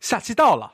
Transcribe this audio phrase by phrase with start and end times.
[0.00, 0.72] 下期到了，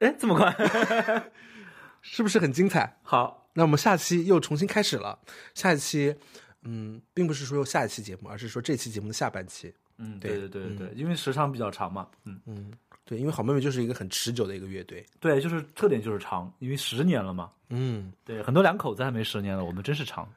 [0.00, 0.52] 哎，这么快？
[2.02, 2.98] 是不是很精彩？
[3.02, 5.18] 好，那我们下期又重新开始了。
[5.54, 6.14] 下一期，
[6.62, 9.72] 嗯，并不是说下一期节目，而是说这期节目的下半期。
[9.98, 12.72] 嗯，对对对对对，因为时长比较长嘛，嗯，嗯，
[13.04, 15.06] 对，因为好妹妹就是一个很持久的一个乐队。
[15.20, 20.28] 对，就是特点就是长，因为十年了嘛，嗯，对，很多两口子还没十年了，我们真是长。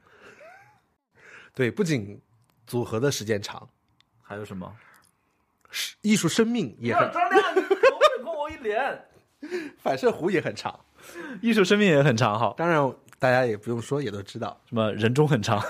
[1.56, 2.22] 对，不仅
[2.68, 3.68] 组合的时间长，
[4.22, 4.72] 还有什么？
[5.72, 7.12] 是艺术生命也很，
[8.50, 9.06] 一脸。
[9.78, 10.80] 反射弧也很长。
[11.42, 14.60] 艺术生命也很长哈，当然，大家也不用说，也都知道。
[14.68, 15.62] 什么人中很长。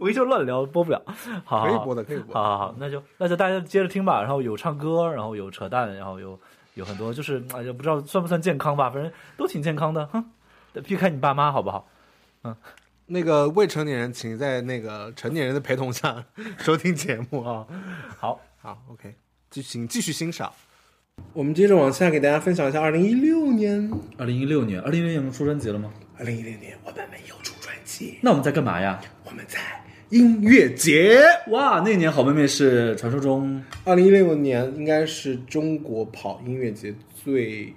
[0.00, 1.00] 我一就乱聊，播不了。
[1.44, 2.34] 好好好可以播的，可以播。
[2.34, 4.20] 好好好，那就那就大家接着听吧。
[4.20, 6.38] 然后有唱歌，然后有扯淡，然后有
[6.74, 10.06] 有很多就是哎呀，不知道算不算健康吧，反正都挺健康的。
[10.06, 10.24] 哼，
[10.84, 11.88] 避开你爸妈好不好？
[12.44, 12.56] 嗯
[13.06, 16.24] 那个未成年人，请在那个成年人的陪同下
[16.58, 17.66] 收听节目啊。
[18.18, 19.14] 好，好，OK，
[19.52, 20.50] 继请继续欣赏。
[21.34, 23.90] 我们接着往下给大家分享一下二零一六年。
[24.16, 25.92] 二零一六年，二零一六年我们出专辑了吗？
[26.16, 28.98] 二零一六年我们没有出专辑，那我们在干嘛呀？
[29.26, 29.58] 我们在
[30.08, 31.20] 音乐节。
[31.48, 37.74] 哇，那年好妹妹是传说中二零一六年应该是中国跑音乐节最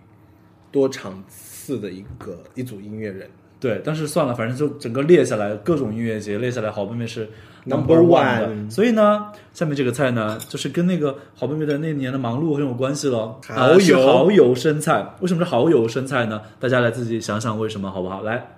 [0.71, 3.29] 多场次的一个一组音乐人。
[3.59, 7.29] 对，但是算了，反正就整个列下来各种音乐节列下来，好妹妹是
[7.65, 13.35] Number one 所以呢，下面这个菜呢，就是跟那个好妹妹的那年的忙碌很有关系了。
[13.41, 16.39] 蚝油蚝油生菜，为什么是蚝油生菜呢？
[16.59, 18.21] 大家来自己想想为什么，好不好？
[18.21, 18.55] 来，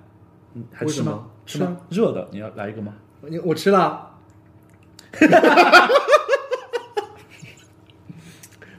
[0.56, 1.66] 嗯，还吃吗为什么？
[1.68, 1.78] 吃吗？
[1.90, 2.94] 热的，你要来一个吗？
[3.22, 4.12] 你我吃了。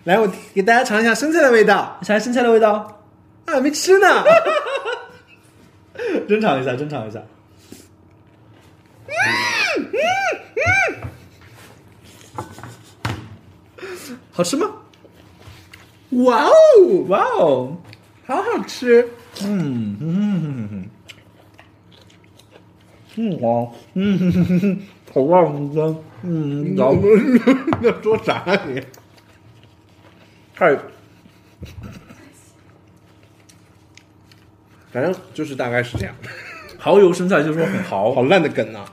[0.05, 3.01] 来，我给大家尝一下生菜的味道想来生菜的味道，
[3.47, 4.07] 啊，没吃呢。
[6.29, 7.23] 真尝一下，真尝一下。
[14.33, 14.71] 好吃吗？
[16.11, 16.53] 哇哦，
[17.09, 17.77] 哇哦，
[18.25, 19.09] 好好吃。
[19.45, 20.91] 嗯嗯嗯嗯
[23.17, 24.81] 嗯哇嗯，
[25.13, 25.43] 好辣
[25.75, 26.95] 的，嗯，然后
[27.83, 28.81] 要说啥呀你？
[30.55, 30.77] 太
[34.91, 36.15] 反正就是大概是这样。
[36.79, 38.93] 蚝油生菜就是说很蚝，好烂的梗啊！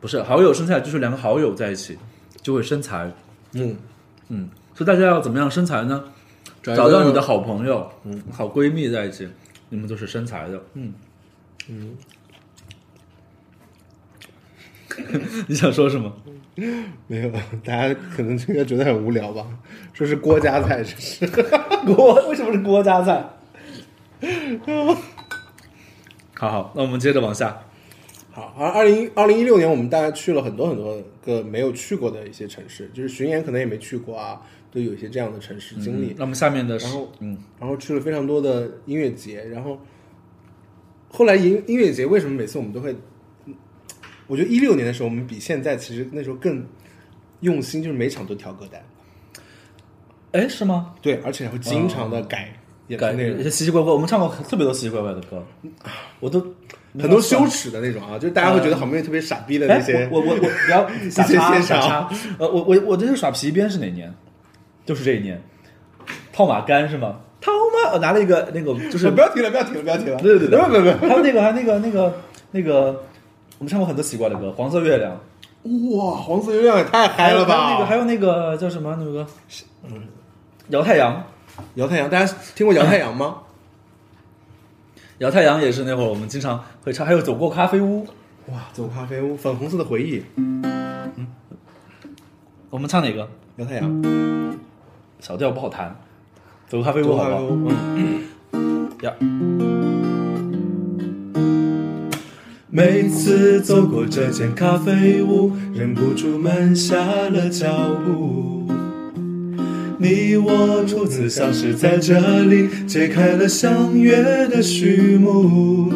[0.00, 1.98] 不是好友生菜就是两个好友在一起
[2.42, 3.10] 就会生财，
[3.52, 3.76] 嗯，
[4.28, 6.04] 嗯，所以大家要怎么样生财呢？
[6.62, 9.28] 找到你的好朋友，嗯，好闺蜜在一起，
[9.68, 10.92] 你们就是生财的，嗯
[11.68, 11.96] 嗯。
[15.46, 16.12] 你想说什么？
[17.06, 17.30] 没有，
[17.64, 19.46] 大家可能应该觉得很无聊吧？
[19.92, 21.26] 说是郭家菜，这是。
[21.86, 23.24] 郭为什么是郭家菜？
[26.34, 27.60] 好好，那我们接着往下。
[28.38, 34.40] 好，而二零二零一六年，我们大概去了很多很多个没有去过的一些城市，就是巡演可能也没去过啊，
[34.70, 36.14] 都有一些这样的城市经历。
[36.16, 39.76] 那么下面的是然后，嗯，然后去了非常多的音乐节，然后
[41.10, 42.92] 后来音音乐节为什么每次我们都会？
[42.92, 43.54] 嗯
[44.28, 46.62] 我觉得一六年的时候，我们比现在其实那时候更
[47.40, 48.84] 用心，就是每场都调歌单，
[50.32, 50.94] 哎，是吗？
[51.00, 52.54] 对，而且会经常的改
[52.88, 55.42] 演改出内容一些，奇奇怪怪，我们唱过特别多奇奇怪怪的歌，
[56.20, 56.46] 我都
[56.98, 60.08] 很多羞耻的那种啊，就是大家会觉得好妹妹特别傻逼的那哎些。
[60.10, 64.12] 我我我我不要 傻些叉傻叉，呃，我我我这是耍皮鞭是哪年？
[64.86, 65.40] 就是这一年，
[66.32, 67.16] 套马杆是吗？
[67.40, 70.16] 套马，我拿了一个那个就是 不要停了，不要停了，不要停了。
[70.20, 72.14] 对对对，不不不，还有那个还有那个那个
[72.52, 73.02] 那个，
[73.58, 75.12] 我们唱过很多奇怪的歌，《黄色月亮》
[75.96, 77.84] 哇，黄色月亮也太嗨了吧！
[77.84, 79.26] 还有那个还有那个叫什么那个，
[79.84, 80.02] 嗯，
[80.68, 81.22] 摇太阳，
[81.74, 83.36] 摇太阳，大家听过摇太阳吗？
[85.18, 88.06] 摇太阳也是那会儿我们经常会唱，还有走过咖啡屋，
[88.46, 91.26] 哇，走咖啡屋，粉红色的回忆，嗯
[92.70, 93.28] 我们唱哪个？
[93.56, 94.02] 摇太阳，
[95.18, 95.96] 小调不好弹，
[96.68, 97.74] 走过咖啡屋好不好？
[98.52, 99.12] 嗯，呀。
[102.70, 106.96] 每次走过这间咖啡屋，忍不住慢下
[107.28, 107.66] 了脚
[108.06, 108.57] 步。
[110.00, 115.92] 你我初次相识在这里，揭开了相约的序幕。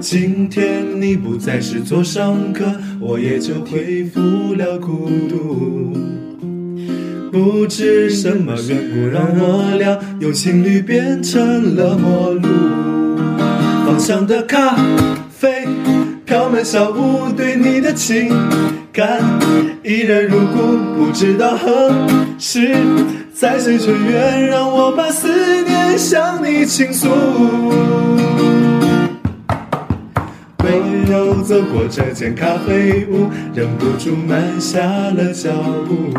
[0.00, 2.64] 今天你不再是座上客，
[2.98, 4.20] 我也就恢复
[4.54, 5.92] 了孤独。
[7.30, 12.48] 不知什么缘故让我俩由情侣变成了陌路。
[13.86, 14.76] 芳香的咖
[15.30, 15.68] 啡
[16.32, 18.30] 飘满小屋，对你的情
[18.90, 19.20] 感
[19.84, 20.78] 依然如故。
[20.96, 21.92] 不知道何
[22.38, 22.74] 时
[23.34, 25.28] 再谁却愿让我把思
[25.62, 27.06] 念向你倾诉。
[30.64, 35.50] 没有走过这间咖啡屋，忍不住慢下了脚
[35.86, 36.18] 步。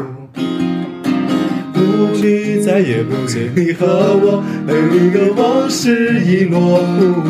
[1.73, 3.87] 不知，再也不见你和
[4.21, 7.23] 我，美丽的往事已模糊，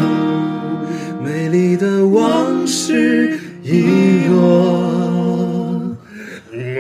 [1.54, 5.96] 美丽的往事已落
[6.52, 6.80] 耶！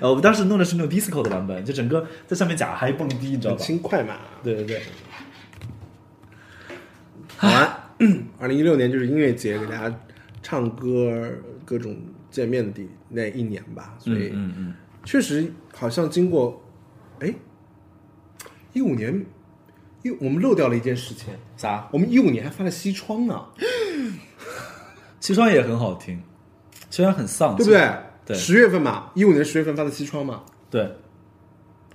[0.00, 3.60] 呃，我们当时弄的是那种 disco 的版本，就整个在上面假嗨蹦迪，你知道吧？
[3.62, 4.16] 轻快嘛。
[4.42, 4.82] 对对对，
[7.36, 7.94] 好啊，
[8.40, 9.96] 二零一六年就是音乐节，给大家
[10.42, 11.30] 唱歌，
[11.64, 11.96] 各种
[12.32, 16.60] 见面的地那一年吧，所以嗯嗯，确实好像经过，
[17.20, 17.32] 哎，
[18.72, 19.24] 一五年，
[20.06, 21.88] 一我们漏掉了一件事情，啥？
[21.92, 23.44] 我们一五年还发了西窗呢，
[25.20, 26.22] 西窗也很好听，
[26.90, 27.90] 虽然很丧，对不对？
[28.24, 28.36] 对。
[28.36, 30.90] 十月份嘛，一五年十月份发的西窗嘛，对，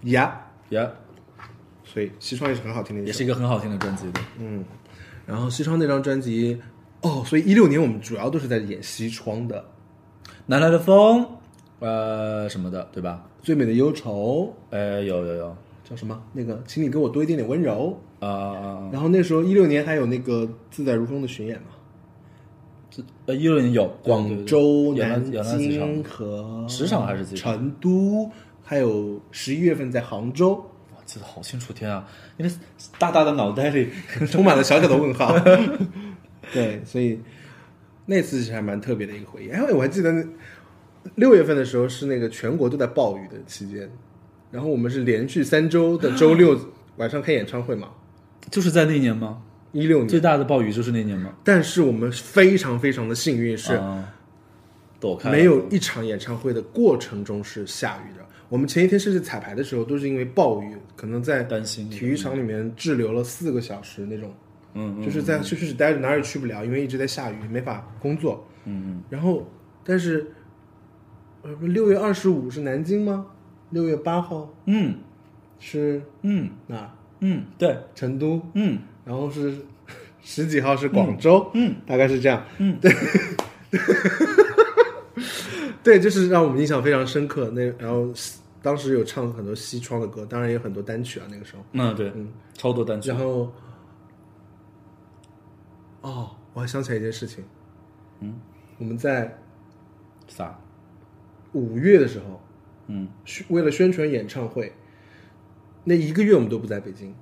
[0.03, 0.89] 呀、呀
[1.83, 4.21] 所以西窗也是很好听的，也是一个很好听的专辑的。
[4.39, 4.63] 嗯，
[5.25, 6.61] 然后西窗那张专辑，
[7.01, 9.65] 哦，所以一六年我们主要都是在演西窗的，
[10.45, 11.27] 南来的风，
[11.79, 13.27] 呃，什么的，对吧？
[13.41, 14.55] 最美的忧愁。
[14.69, 15.57] 呃，有有有，
[15.91, 16.23] 叫什么？
[16.31, 17.99] 那个，请你给我多一点点温柔。
[18.21, 18.88] 啊！
[18.93, 25.21] 然后那时候一六年还有那个自在如风的巡演嘛，呃，一六年有广州、南
[25.57, 28.29] 京和十场还是几场成都，
[28.63, 30.53] 还有十一月份在杭州，
[30.93, 32.07] 哇记得好清楚，天啊！
[32.38, 32.51] 因为
[32.99, 33.89] 大大的脑袋里，
[34.29, 35.35] 充满了小小的问号。
[36.53, 37.19] 对，所以
[38.05, 39.49] 那次其实还蛮特别的一个回忆。
[39.49, 40.23] 哎，我还记得那
[41.15, 43.89] 六月份的时候是那个全国都在暴雨的期间，
[44.51, 46.59] 然后我们是连续三周的周六
[46.98, 47.89] 晚上开演唱会嘛，
[48.50, 49.42] 就是在那年吗？
[49.71, 50.07] 一六年。
[50.07, 51.33] 最大的暴雨就是那年吗？
[51.44, 53.74] 但是我们非常非常的幸运是。
[53.75, 54.07] 啊
[55.00, 58.24] 躲开没有一场演唱会的过程中是下雨的。
[58.50, 64.31] 我们前一天甚至彩排的时候都是因为暴雨，可能在担心体育场里面滞留了四个小时那种，
[64.75, 68.48] 嗯嗯就是在休息室待着哪儿也去不了，因为一直在下雨，没法工作。
[68.65, 69.50] 嗯嗯，然后，
[69.83, 70.31] 但是，
[71.42, 73.25] 呃，六月二十五是南京吗？
[73.71, 74.95] 六月八号嗯
[75.59, 76.89] 是嗯哪儿？
[77.21, 78.41] 嗯，对，成都。
[78.53, 79.57] 嗯然后是
[80.21, 82.91] 十几号是广州，嗯，大概是这样，嗯， 对，
[85.83, 87.50] 对，就是让我们印象非常深刻。
[87.51, 88.07] 那然后
[88.62, 91.63] 当时有唱很多西窗的歌，当然也有很多单曲啊，那个时候。
[91.74, 93.51] 嗯对，嗯超多单曲然，后，
[96.01, 97.44] 哦，我还想起来一件事情，
[98.19, 98.39] 嗯，
[98.77, 99.35] 我们在
[100.27, 100.57] 啥？
[101.53, 102.39] 五月的时候，
[102.91, 103.07] 嗯。
[103.47, 104.73] 为了宣传演唱会，
[105.85, 107.13] 那一个月我们都不在北京。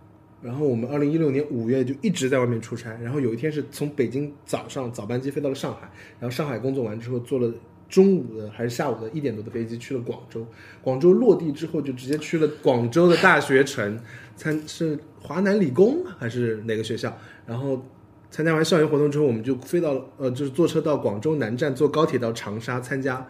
[0.42, 5.82] 然后我们二零一六年五月就一直在外面出差，然后有一天是从北京早上早班机飞到了上海，
[6.18, 7.54] 然后上海工作完之后坐了
[7.90, 10.48] 中午的还是下午的一点多的飞机去了广州，
[10.82, 14.00] 广州落地之后就直接去了广州的大学城
[14.38, 17.14] 参是华南理工还是哪个学校，
[17.46, 17.86] 然后
[18.32, 23.28] 参加完校园活动之后，我们就飞到了呃就是坐车到广州南站，坐高铁到长沙参加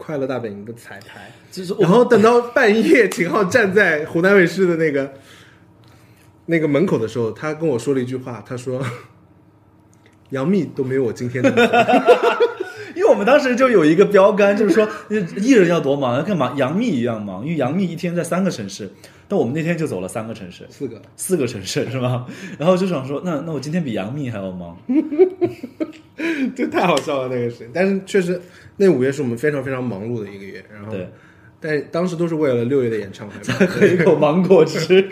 [0.00, 1.30] 快乐大本营的彩排。
[1.52, 5.12] 就是然后等到半夜，秦昊站在湖南卫视的那个
[6.46, 8.82] 那个门口的时候，他跟我说了一句话，他说
[10.30, 11.60] ：“杨幂都没有我今天的红。
[12.96, 14.88] 因为我们当时就有一个标杆，就是说
[15.36, 18.90] 艺人要多忙，要跟忙杨幂一样忙，因为杨幂一天在三个城市，
[19.28, 22.26] 但我们那天就走了三个城市，四个，四个城市是吧？
[22.58, 24.76] 然后就想说，那那我今天比杨幂还要忙，
[26.56, 27.68] 这太好笑了那个事情。
[27.72, 28.40] 但是确实，
[28.76, 30.64] 那五月是我们非常非常忙碌的一个月。
[30.72, 31.08] 然后，对，
[31.60, 33.66] 但当时都是为了六月的演唱会嘛。
[33.66, 35.08] 喝一口芒果汁，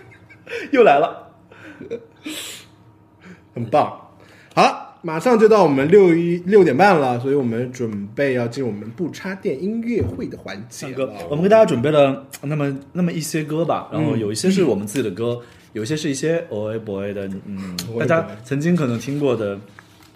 [0.72, 1.32] 又来了。
[3.54, 4.08] 很棒。
[4.54, 15.40] 好，马上就到我们六一六点半了，所以我们准备要进入我们不插电音乐会的环节唱歌。，我们给大家准备了那么那么一些歌吧，然后有一些是我们自己的歌，
[15.72, 19.58] 有一些是一些 O A boy 的，嗯，大家曾经可能听过的，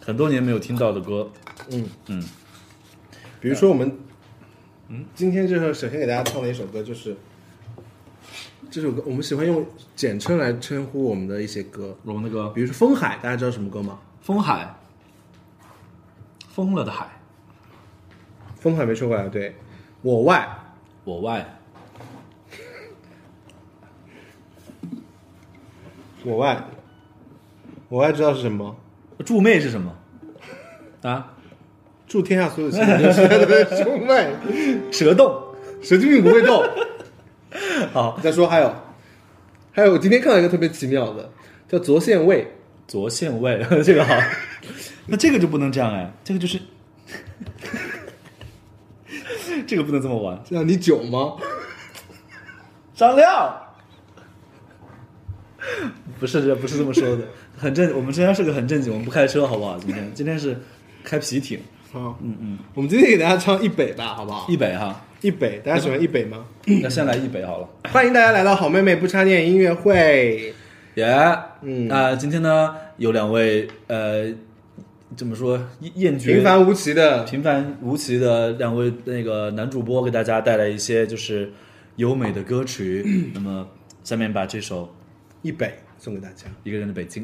[0.05, 1.31] 很多年没有听到的歌，
[1.71, 1.89] 嗯。
[2.09, 2.23] 嗯，
[3.41, 3.97] 比如说我们，
[4.89, 7.17] 嗯，今天就是首先给大家唱的一首歌就是
[8.69, 12.49] 这首歌，我们喜欢用简称来称呼我们的一些歌，我们的歌。
[12.51, 14.01] 比如说《风海》，大家知道什么歌吗？
[14.21, 14.75] 风海，
[16.49, 17.07] 疯了的海，
[18.61, 19.55] 《风海》没说过来，对，
[20.03, 20.49] 我外，
[21.05, 21.61] 我外，
[26.25, 26.65] 我外，
[27.89, 28.77] 我外知道是什么？
[29.23, 29.97] 助妹是什么？
[31.03, 31.35] 啊，
[32.07, 34.31] 祝天下所有情人都是他的兄妹，
[34.93, 35.43] 蛇洞。
[35.83, 36.65] 神经病不会动。
[37.93, 38.75] 好，再说还有，
[39.73, 41.31] 还有我今天看到一个特别奇妙的，
[41.69, 42.53] 叫左线位，
[42.87, 44.15] 左线位， 这个好。
[45.07, 46.61] 那这个就不能这样哎，这个就是，
[49.67, 50.41] 这个不能这么玩。
[50.49, 51.35] 这样你囧吗？
[52.95, 53.57] 张亮，
[56.23, 57.25] 不是这不是这么说的，
[57.59, 57.93] 很正。
[57.97, 59.77] 我们今天是个很正经，我们不开车好不好？
[59.77, 60.57] 今天今天是
[61.03, 61.59] 开皮艇。
[61.91, 64.47] 好，嗯嗯，我们今天给大家唱一北吧，好不好？
[64.49, 66.47] 一北哈，一北，大家喜欢一北吗？
[66.65, 67.69] 那先来一北好了。
[67.91, 70.55] 欢迎大家来到好妹妹不插电音乐会。
[70.95, 71.05] 耶，
[71.63, 74.33] 嗯啊、今天呢有两位呃，
[75.17, 81.53] 怎么说厌厌绝平凡无奇的平凡无奇的两位那个男主播给大家带来一些就是
[81.97, 83.05] 优美的歌曲。
[83.35, 83.67] 那么
[84.05, 84.85] 下面把这首
[85.43, 86.49] 《一北送给大家。
[86.65, 87.23] 一个人的北京》。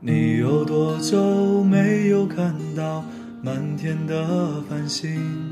[0.00, 3.04] 你有多久没有看到
[3.40, 5.51] 满天的繁星？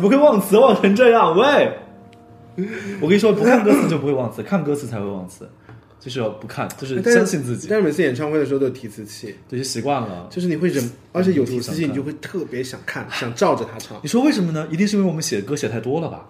[0.00, 1.36] 怎么会忘词忘成这样？
[1.36, 1.76] 喂，
[3.02, 5.46] 我跟你说，不看歌词就不会忘词，看歌词才会忘词，
[6.00, 10.26] 就是要不看，就是相信自己，但是每次演唱会的时候都有提词器，对，就习惯了。
[10.30, 13.98] 就是你会忍，而且有提词器，你就会特别想看，想照着他唱。
[14.02, 14.66] 你说为什么呢？
[14.70, 16.26] 一定是因为我们写歌写太多了吧？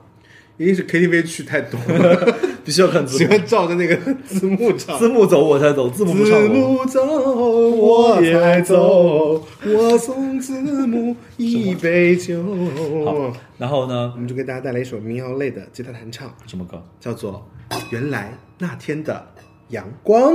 [0.60, 3.96] 一定是 KTV 去太多了，必须要看字幕，喜欢照着那个
[4.28, 4.98] 字幕唱。
[4.98, 6.48] 字幕走我才走，字幕不字我。
[6.48, 7.02] 幕走，
[7.70, 12.42] 我才走，我送字幕一杯酒。
[13.06, 14.18] 好，然后呢我？
[14.18, 16.84] 们就给大家带来一首民谣类的吉他弹唱，什么歌？
[17.00, 17.48] 叫做
[17.88, 19.26] 《原来那天的
[19.70, 20.34] 阳光》。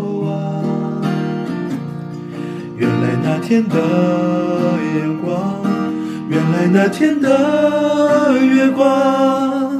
[3.51, 3.75] 天的
[5.01, 5.61] 阳光，
[6.29, 9.77] 原来那天的月光，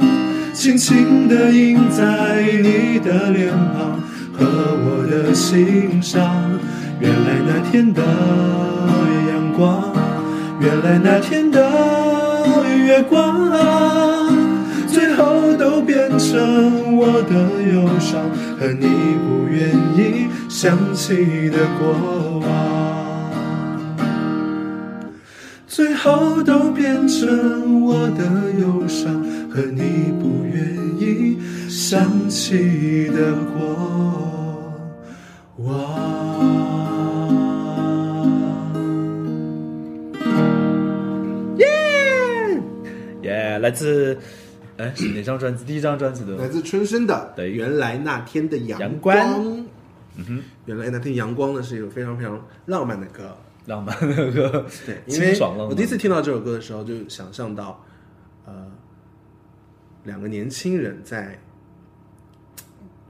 [0.52, 3.98] 轻轻地印在你的脸庞
[4.36, 6.22] 和我的心上。
[7.00, 8.02] 原来那天的
[9.30, 9.90] 阳光，
[10.60, 11.58] 原来那天的
[12.76, 13.50] 月光，
[14.86, 18.20] 最后都变成我的忧伤
[18.60, 22.91] 和你不愿意想起的过往。
[25.74, 28.24] 最后都变成我的
[28.60, 29.10] 忧伤
[29.48, 34.74] 和你不愿意想起的过
[35.56, 35.72] 往。
[43.22, 44.18] 耶、来自
[44.76, 45.64] 哎是哪张专辑？
[45.64, 49.16] 第一张专辑的来自春生的对原来那天的阳阳光。
[49.16, 49.66] 光
[50.16, 53.34] 嗯哼，原来那天阳光呢是一首非常非常浪漫的歌。
[53.66, 55.68] 浪漫那个，对，因为清爽浪漫。
[55.68, 57.84] 我第一次听到这首歌的时候，就想象到，
[58.44, 58.70] 呃，
[60.04, 61.38] 两个年轻人在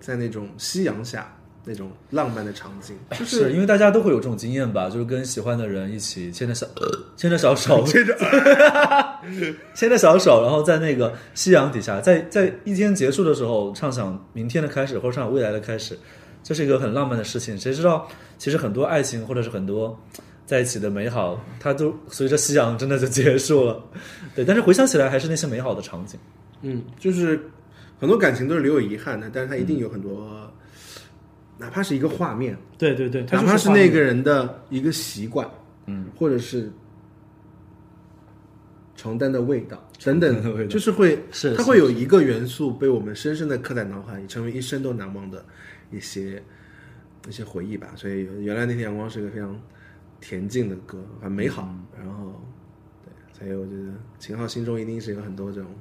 [0.01, 6.67] 在那种夕阳下那种浪漫的场景， 就是因为大家都会有这种经验吧，就是跟喜欢的人一起牵着小、
[7.17, 8.15] 牵着小手，牵着
[9.75, 15.97] 牵着小手，然后在那个夕阳底下，在在一天结束的时候，畅想明天的开始，或者畅想未来的开始，
[16.43, 17.57] 这是一个很浪漫的事情。
[17.57, 19.97] 谁知道，其实很多爱情或者是很多
[20.47, 23.83] 在一起的美好，它都随着夕阳真的就结束了。
[24.35, 26.19] 对，但是回想起来，还是那些美好的场景。
[26.63, 27.41] 嗯，就是
[27.99, 30.53] 很多感情都是留有遗憾的，但是它一定有很多，
[31.59, 35.49] 哪怕是一个画面，对对对，哪怕是那个人的一个习惯，
[35.87, 36.71] 嗯，或者是
[38.95, 45.45] 床单的味道等等，的味道就是会是是它会有一个元素被我们深深的刻在脑海里，成为一生都难忘的
[45.91, 46.43] 一些
[47.29, 47.89] 一些回忆吧。
[47.97, 49.61] 所以原来那天阳光是一个非常
[50.23, 51.69] 恬静的歌，很美好。
[51.69, 52.41] 嗯然后
[53.05, 55.71] 对，所以我觉得秦昊心中一定是有很多这种。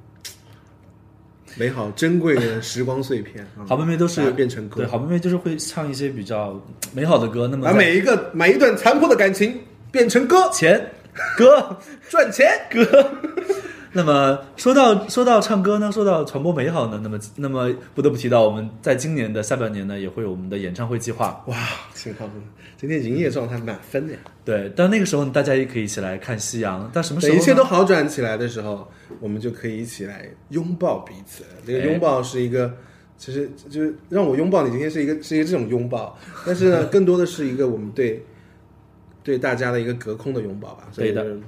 [1.58, 6.58] 美好珍贵的时光碎片，啊好妹妹都是变成歌，对，好妹妹就是会唱一些比较
[6.94, 7.46] 美好的歌。
[7.46, 10.90] 那么把每一个每一段残破的感情变成歌，钱
[11.36, 11.78] 歌
[12.08, 12.48] 赚钱。
[13.92, 21.44] 那么说到说到唱歌呢，说到传播美好呢，那么那么不得不提到我们在今年的下半年呢，也会有我们的演唱会计划。
[21.46, 21.56] 哇，
[21.94, 22.28] 秦昊
[22.78, 24.18] 今天营业状态满分呀！
[24.44, 26.90] 对，到那个时候大家也可以一起来看夕阳。
[26.92, 28.88] 到什么时候等一切都好转起来的时候，
[29.20, 31.44] 我们就可以一起来拥抱彼此。
[31.66, 32.72] 这个哎拥抱是一个，
[33.18, 38.24] 其实就是让我拥抱你，今天是一个是一个这种拥抱，但是呢，更多的是一个我们对
[39.22, 40.88] 对大家的一个隔空的拥抱吧。
[40.90, 41.40] 所以对的就是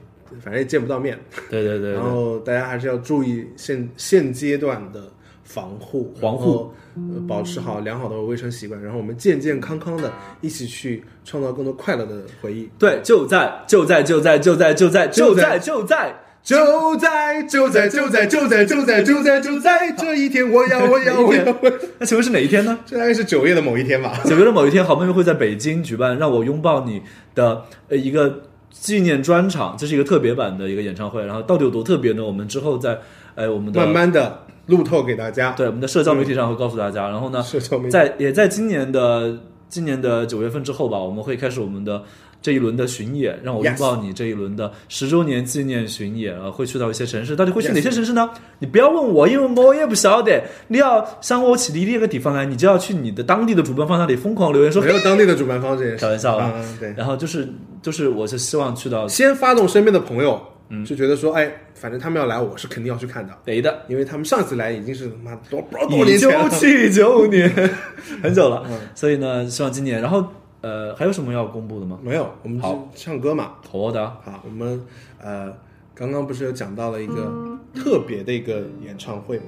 [0.43, 1.19] 反正也见不到面，
[1.51, 5.03] 对对对对，然后大家还是要注意现现阶段的
[5.43, 12.69] 防护，防护，呃，保持好良好的卫生习惯，然后我们健健康康的一起去创造更多快乐的回忆。
[12.79, 16.15] 对，就在就在就在就在就在就在就在。
[16.45, 21.43] 就在就在就在就在就在就在就在这一天，我要我要我要，
[21.99, 22.79] 那请问是哪一天呢？
[22.85, 24.21] 这大概是九月的某一天吧。
[24.27, 27.01] 九月的某一天，好妹妹会在北京举办“让我拥抱你”
[27.35, 28.43] 的呃一个
[28.81, 31.25] 纪念专场，这是一个特别版的一个演唱会。
[31.25, 32.23] 然后到底有多特别呢？
[32.23, 32.99] 我们之后在
[33.35, 35.53] 哎我们的慢慢的路透给大家。
[35.53, 37.09] 对我们的社交媒体上会告诉大家。
[37.09, 42.03] 然后呢，社交媒体在也在今年的今年的九月份之后吧，我们会开始我们的
[42.45, 48.29] 这一轮的巡演，让我拥抱你这一轮的十周年纪念巡演，啊，会去到一些城市，到底会去哪些城市呢？
[48.59, 50.45] 你不要问我，因为我也不晓得。
[50.69, 56.53] 你要想我起离那个地方来，你就要去你的当地的主办方那里疯狂留言说没有当地的主办方这件事，开玩笑啊。
[56.55, 57.49] 嗯嗯对，然后就是
[57.81, 60.85] 就是，我是希望去到先发动身边的朋友，嗯。
[60.85, 66.51] 就觉得说，哎，反正他们要来，我是肯定要去看的，北的，因为他们上次来已经是妈多多少一九年前了。
[66.51, 67.51] 七九年，
[68.23, 68.67] 很久了。
[68.95, 70.23] 所以呢，希望今年，然后
[70.65, 71.99] 呃，还有什么要公布的吗？
[72.03, 73.57] 没有，我们好唱歌嘛。
[73.71, 74.81] 好的，好，我们
[75.21, 75.53] 呃
[75.95, 79.45] 刚刚不是有讲到了一个特别的一个演唱会嘛，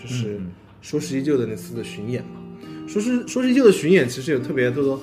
[0.00, 2.40] 就是嗯说是依旧的那次的巡演嘛。
[2.86, 5.00] 说是说是依旧的巡演，其实有特别多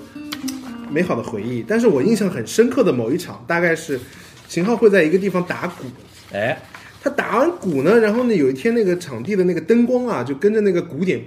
[0.90, 4.00] 美好的回忆，但是我印象很深刻的某一场，大概是
[4.48, 5.84] 秦昊会在一个地方打鼓。
[6.32, 6.58] 哎，
[7.02, 11.22] 他打完鼓呢，然后呢，有一天那个场地的那个灯光啊，就跟着那个鼓点，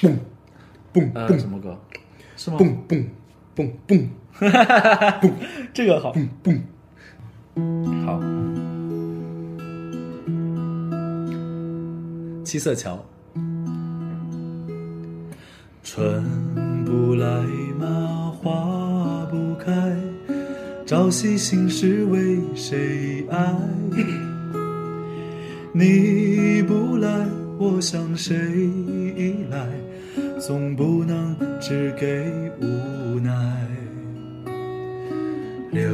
[0.00, 0.16] 嘣
[0.94, 1.78] 嘣呃，嘣什么歌？
[2.38, 2.56] 是吗？
[2.58, 3.04] 嘣嘣
[3.54, 4.08] 嘣嘣
[5.74, 6.62] 这个好，蹦
[7.54, 8.20] 蹦，好。
[12.44, 13.02] 七色桥，
[15.82, 16.22] 春
[16.84, 17.26] 不来
[17.78, 19.96] 嘛，花不开，
[20.84, 23.54] 朝夕心事为谁爱？
[25.72, 27.26] 你不来，
[27.58, 28.34] 我向谁
[29.16, 29.66] 依赖？
[30.44, 32.28] 总不能只给
[32.60, 33.30] 无奈。
[35.70, 35.88] 流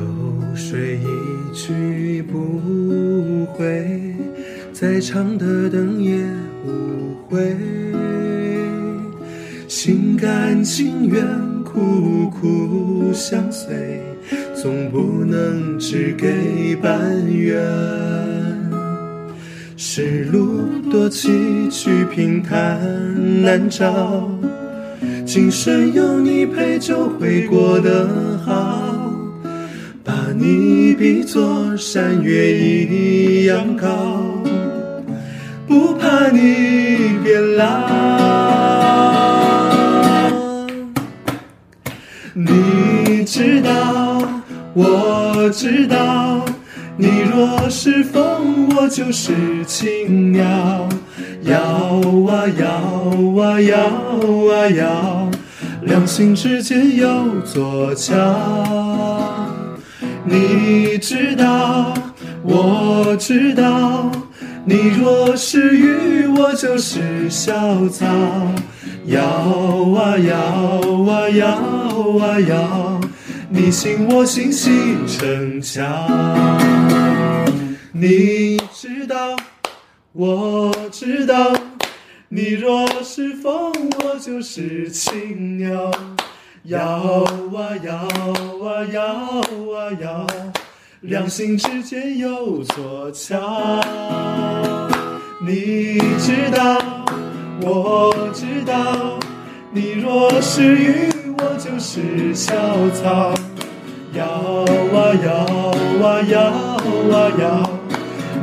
[0.55, 4.17] 水一去不回，
[4.73, 6.25] 再长的灯也
[6.65, 7.55] 无悔。
[9.69, 11.23] 心甘情愿，
[11.63, 14.01] 苦苦相随，
[14.55, 16.91] 总不能只给半
[17.31, 18.18] 圆。
[19.81, 21.31] 是路多崎
[21.71, 22.81] 岖，平坦
[23.43, 24.29] 难找，
[25.25, 28.09] 今生有你陪就会过得
[28.45, 28.83] 好。
[30.03, 34.21] 把你比作山岳一样高，
[35.69, 37.65] 不怕你变老。
[42.35, 44.29] 你知道，
[44.75, 46.45] 我知道，
[47.01, 50.45] 你若是风，我就是青鸟，
[51.43, 51.55] 摇
[52.29, 52.67] 啊摇
[53.41, 53.77] 啊摇
[54.53, 55.31] 啊摇，
[55.83, 58.13] 两心之间有座桥。
[60.25, 61.95] 你知道，
[62.43, 64.11] 我知道，
[64.65, 68.05] 你若是雨，我就是小草，
[69.07, 70.35] 摇啊摇
[71.09, 71.47] 啊摇
[72.19, 73.01] 啊摇，
[73.49, 74.71] 你信我心系
[75.07, 75.87] 成桥。
[78.01, 79.35] 你知道，
[80.13, 81.53] 我知道，
[82.29, 83.73] 你若是风，
[84.05, 85.91] 我就是青鸟。
[86.65, 90.27] 摇啊摇啊摇啊摇，
[91.01, 93.81] 两心之间有座桥。
[95.45, 96.79] 你知道，
[97.63, 99.19] 我知道，
[99.73, 102.55] 你若是雨，我就是小
[102.91, 103.35] 草。
[104.13, 105.33] 摇啊摇
[106.07, 107.78] 啊摇啊摇，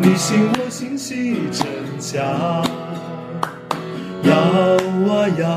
[0.02, 1.68] 你信我心系成
[2.00, 2.22] 桥。
[4.24, 5.50] 摇啊摇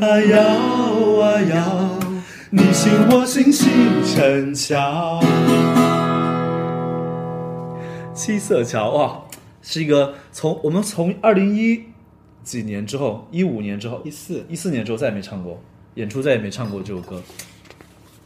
[0.00, 0.40] 啊摇
[1.20, 1.98] 啊摇，
[2.50, 3.68] 你信我心系
[4.04, 5.20] 成桥。
[8.14, 9.22] 七色桥哇，
[9.62, 11.84] 是一个从我们从二零一
[12.42, 15.60] 几年之后，一五年之后，一四一四年之后再也没唱过，
[15.94, 17.22] 演出再也没唱过这首歌。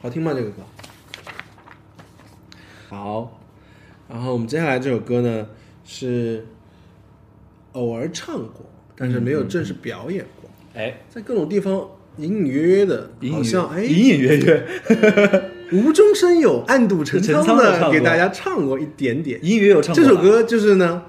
[0.02, 0.32] 好听吗？
[0.34, 0.62] 这个歌？
[2.88, 3.40] 好，
[4.08, 5.46] 然后我们接下来这首歌呢
[5.84, 6.46] 是
[7.72, 8.64] 偶尔唱过，
[8.96, 11.88] 但是没有正式表演过，哎，在各种地方
[12.18, 14.64] 隐隐约约的，隐隐好像哎，隐隐约约，
[15.72, 18.78] 无中生有，暗度陈陈仓的给大家唱过。
[18.78, 19.40] 一点点。
[19.42, 21.02] 隐隐约约有唱过这首歌就是呢，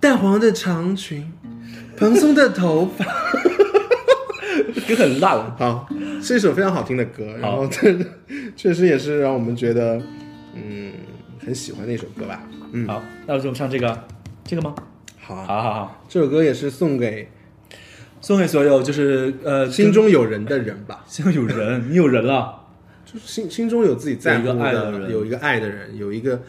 [0.00, 1.32] 淡黄的长裙，
[1.96, 3.04] 蓬松的头发，
[4.88, 5.88] 歌 很烂，好，
[6.20, 7.94] 是一首非常好听的歌，然后这
[8.56, 10.00] 确实也是让我们觉得，
[10.54, 10.92] 嗯，
[11.44, 12.42] 很喜欢的一首歌吧。
[12.72, 14.04] 嗯，好，那我就唱这个，
[14.44, 14.74] 这个吗？
[15.18, 17.28] 好啊，好好好，这首歌也是送给
[18.20, 22.66] 送给所有就是呃心中有人的人吧，心中有人，你有人了，
[23.04, 26.42] 就是心心中有自己在乎有一个爱的人有一个爱的人，有一个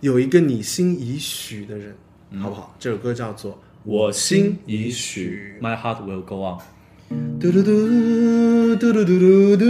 [0.00, 1.94] 有一个你心已许的人，
[2.40, 2.74] 好不好？
[2.78, 3.52] 这首歌叫做
[3.84, 6.58] 《我心已许，My heart will go on。
[7.38, 9.64] 嘟嘟嘟嘟嘟嘟嘟嘟。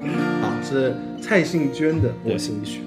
[0.42, 2.80] 好，是蔡幸娟的《我心已许》。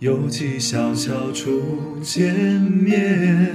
[0.00, 1.62] 有几小桥初
[2.02, 3.54] 见面，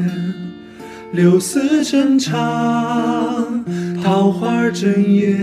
[1.11, 3.63] 柳丝正长，
[4.01, 5.37] 桃花正艳。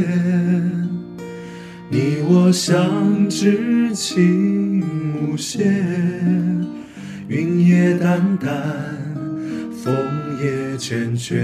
[1.91, 4.83] 你我相知情
[5.31, 6.67] 无限，
[7.29, 8.51] 云也淡淡，
[9.85, 9.95] 风
[10.43, 11.37] 也倦倦。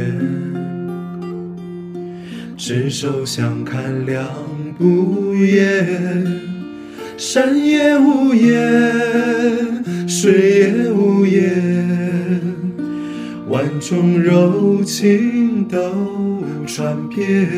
[2.57, 4.27] 执手相看两
[4.79, 6.52] 不厌。
[7.25, 12.43] 山也无言，水也无言，
[13.49, 15.79] 万种柔情都
[16.67, 17.49] 传遍，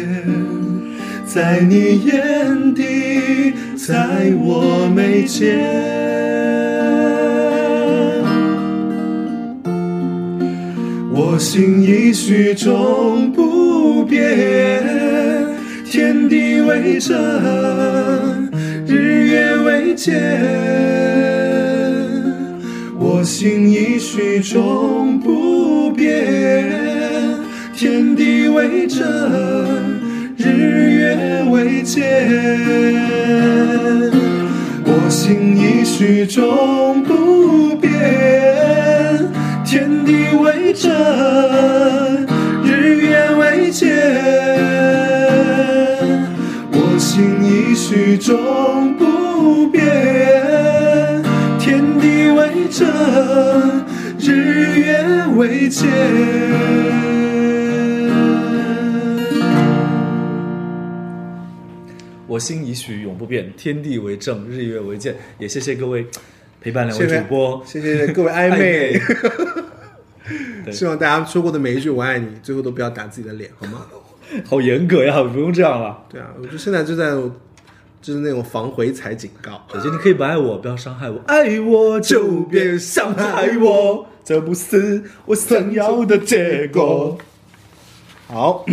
[1.25, 5.59] 在你眼底，在我眉间。
[11.11, 14.85] 我心已许终不变，
[15.87, 18.34] 天地为证。
[18.95, 20.15] 日月为鉴，
[22.97, 26.65] 我心已许终不变，
[27.75, 29.03] 天地为证，
[30.37, 32.03] 日月为鉴。
[34.85, 37.91] 我心已许终不变，
[39.65, 40.93] 天地为证，
[48.35, 49.81] 永不变
[51.57, 53.85] 天地为证
[54.19, 55.89] 日月为鉴
[62.27, 66.05] 我心已许永不变天地为证日月为鉴也谢谢各位
[66.61, 67.63] 陪伴两位主播。
[67.65, 69.01] 谢谢各位暧昧
[70.73, 73.83] 希望大家说过的每一句我爱你最后都不要打自己的脸好吗？
[74.45, 76.03] 好严格呀不用这样了。
[76.09, 77.13] 对啊我就现在就在
[78.05, 79.67] 就是那种防回踩警告。
[79.73, 87.17] 我觉得你可以不爱我，不要伤害我，爱我就别伤害我，这不是我想要的结果。
[88.27, 88.67] 好，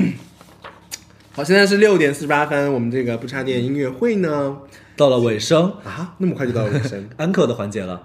[1.31, 4.57] 好，现在是六点四十八分，我们这个不插电音乐会呢
[4.97, 7.07] 到了尾声啊，那么快就到了尾声。
[7.17, 8.03] uncle 的环节了，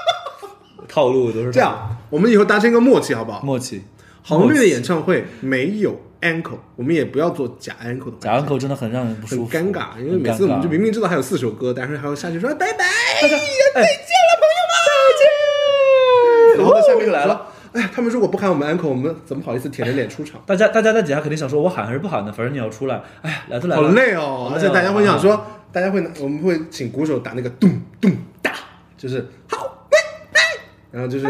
[0.86, 3.40] 套路都是这样，我们以后达成一个默契，好不好？
[3.40, 3.84] 默契。
[4.22, 12.84] 红绿的演唱会没有 ankle，我们也不要做假 ankle 的，假 ankle 真的很让人不很舒服，尴尬，因为每次我们就明明知道还有四首歌，但是还要下去说拜拜，
[13.22, 16.58] 大家再见了，朋友们，再见。
[16.58, 17.34] 然后在下面来了。
[17.34, 17.46] 说。
[17.76, 20.40] 哎，他们如果不喊我们 ankle，我们怎么好意思舔着脸出场？
[20.46, 22.32] 大家大家在底下肯定想说，我喊还是不喊呢？
[22.32, 27.68] 反正你要出来，哎呀，来都来了，好累哦，累哦而且大家会想说，大家会拿我们会请鼓手打那个咚
[28.00, 28.52] 咚哒，
[28.96, 29.98] 就是好妹
[30.32, 30.40] 妹，
[30.90, 31.26] 然后就是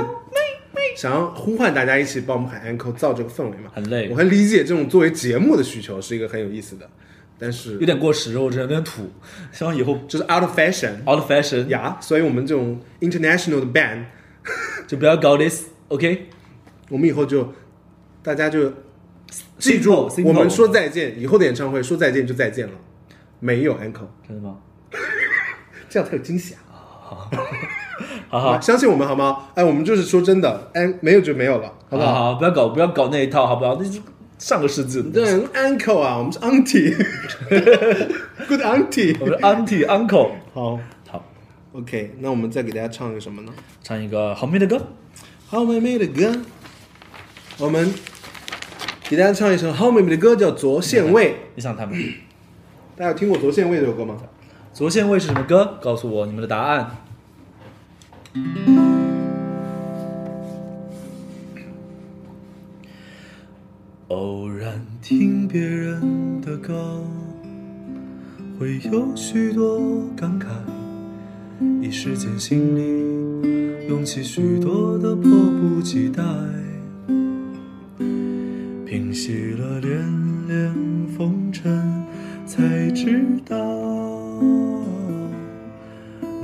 [0.97, 3.71] 想要呼唤大家一起帮我们喊 ankle，造这个氛围嘛。
[3.75, 6.89] 很累我很理解这种作为节目的需求是一个很有意思的，
[7.39, 9.03] 但是有点过时，我觉得有点土，
[9.53, 14.05] 希望以后就是 out of fashion out of fashion 呀，所以我们这种 international 的 band，
[14.89, 16.29] 就不要搞 this，OK？
[16.89, 17.53] 我们以后就
[18.23, 18.73] 大家就
[19.59, 22.73] 记住我们说再见，以后的演唱会说再见就再见了，
[23.39, 24.57] 没有 ankle，真的吗？
[25.91, 26.66] 这样才有惊喜啊！
[28.29, 29.45] 好好好相信我们好吗？
[29.55, 32.13] 哎，我们就是说真的，哎，没有就没有了，好不好？
[32.13, 33.77] 好好，不要搞不要搞那一套，好不好？
[33.81, 34.01] 那是
[34.39, 39.17] 上个世纪的，对，uncle 啊，我们是 auntie，good auntie。
[39.21, 40.31] 我们是 auntie uncle。
[40.53, 41.25] 好好
[41.73, 43.53] ，，OK，那我们再给大家唱一个什么呢？
[43.83, 44.89] 唱一个好妹的歌，
[45.47, 46.37] 好妹妹的歌，
[47.59, 47.95] 我们
[49.09, 51.31] 给大家唱一首好妹妹的歌，叫《左线位》。
[51.55, 51.97] 你想他们？
[52.97, 54.17] 大家有听过《左线位》这首歌吗？
[54.77, 55.79] 左线位是什么歌？
[55.81, 56.91] 告诉我你们的答案。
[64.09, 67.03] 偶然听别人的歌，
[68.61, 69.81] 会有许多
[70.15, 70.45] 感慨，
[71.81, 76.23] 一时间心里涌起许多的迫不及待，
[78.85, 80.71] 平息了连连
[81.17, 82.05] 风尘，
[82.45, 83.57] 才知道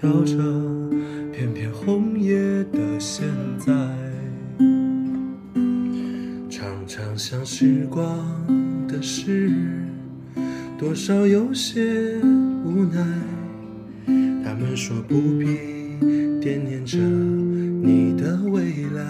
[0.00, 0.34] 飘着
[1.30, 2.38] 片片红叶
[2.72, 3.70] 的现在。
[6.48, 8.08] 常常想时光
[8.88, 9.52] 的事，
[10.78, 12.18] 多少有些
[12.64, 13.06] 无奈。
[14.42, 15.58] 他们说不必
[16.40, 19.04] 惦念着你的未来，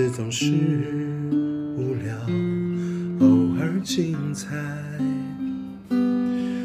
[0.00, 0.46] 子总是
[1.76, 2.16] 无聊，
[3.18, 3.26] 偶
[3.60, 4.56] 尔精彩。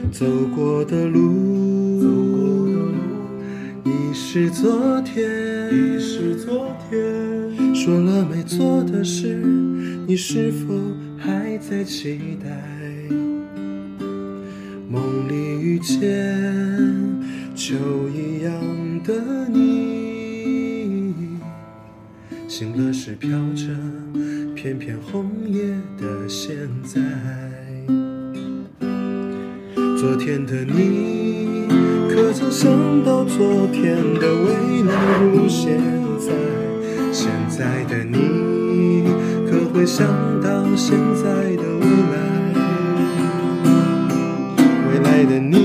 [0.09, 7.75] 走过的路，走过的路，已是昨天，已是昨天。
[7.75, 9.43] 说了没做的事，
[10.07, 10.73] 你是否
[11.17, 12.49] 还在期待？
[14.89, 15.99] 梦里遇见
[17.53, 17.75] 秋
[18.07, 18.53] 一样
[19.03, 19.13] 的
[19.51, 20.04] 你，
[22.47, 23.65] 醒了时飘着
[24.55, 25.65] 片片红叶
[25.97, 27.01] 的现在。
[29.97, 31.67] 昨天的你，
[32.07, 32.69] 可曾想
[33.03, 35.81] 到昨天的未来如现
[36.19, 36.31] 在？
[37.11, 39.05] 现在的你，
[39.49, 40.07] 可会想
[40.41, 41.23] 到现在
[41.55, 42.15] 的未来？
[44.91, 45.64] 未来的你，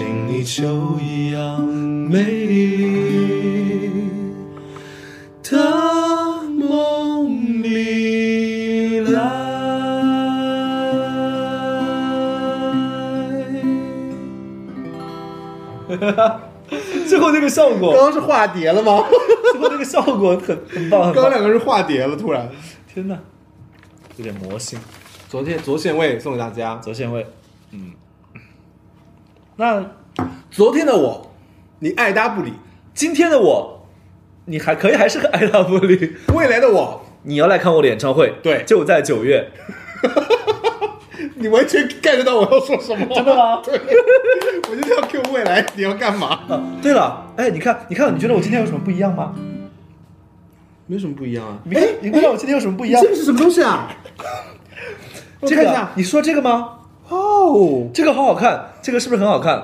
[0.00, 3.90] 飘进你秋一样美丽
[5.42, 9.20] 的梦里来。
[17.06, 19.04] 最后那个效果，刚刚是化蝶了吗？
[19.52, 21.12] 最后那个效果很很棒，很棒。
[21.12, 22.48] 刚刚两个人化蝶了，突然。
[22.92, 23.18] 天哪，
[24.16, 24.78] 有点魔性。
[25.28, 26.76] 昨天左显位送给大家。
[26.76, 27.26] 左线位，
[27.72, 27.92] 嗯，
[29.60, 29.84] 那
[30.50, 31.32] 昨天的我，
[31.80, 32.52] 你爱搭不理；
[32.94, 33.86] 今天的我，
[34.46, 36.16] 你还可以还是个爱搭不理。
[36.32, 39.50] 未来的我，你要来看我的演唱会，对就在九月。
[41.36, 43.06] 你完全 get 到我要说什么。
[43.14, 43.78] 真的吗 对，
[44.70, 46.40] 我就是要 Q 未来，你要干嘛？
[46.48, 49.34] 啊，对了，哎，你看，你看，你觉得我今天有什么不一样吗？
[50.86, 51.58] 没什么不一样啊。
[51.64, 53.10] 你看，你看到我今天有什么不一样这？
[53.10, 53.94] 个是什么东西啊？
[55.40, 56.78] 我这个看一下，你说这个吗？
[57.10, 59.62] 哦，这个好好看，这个是不是很好看？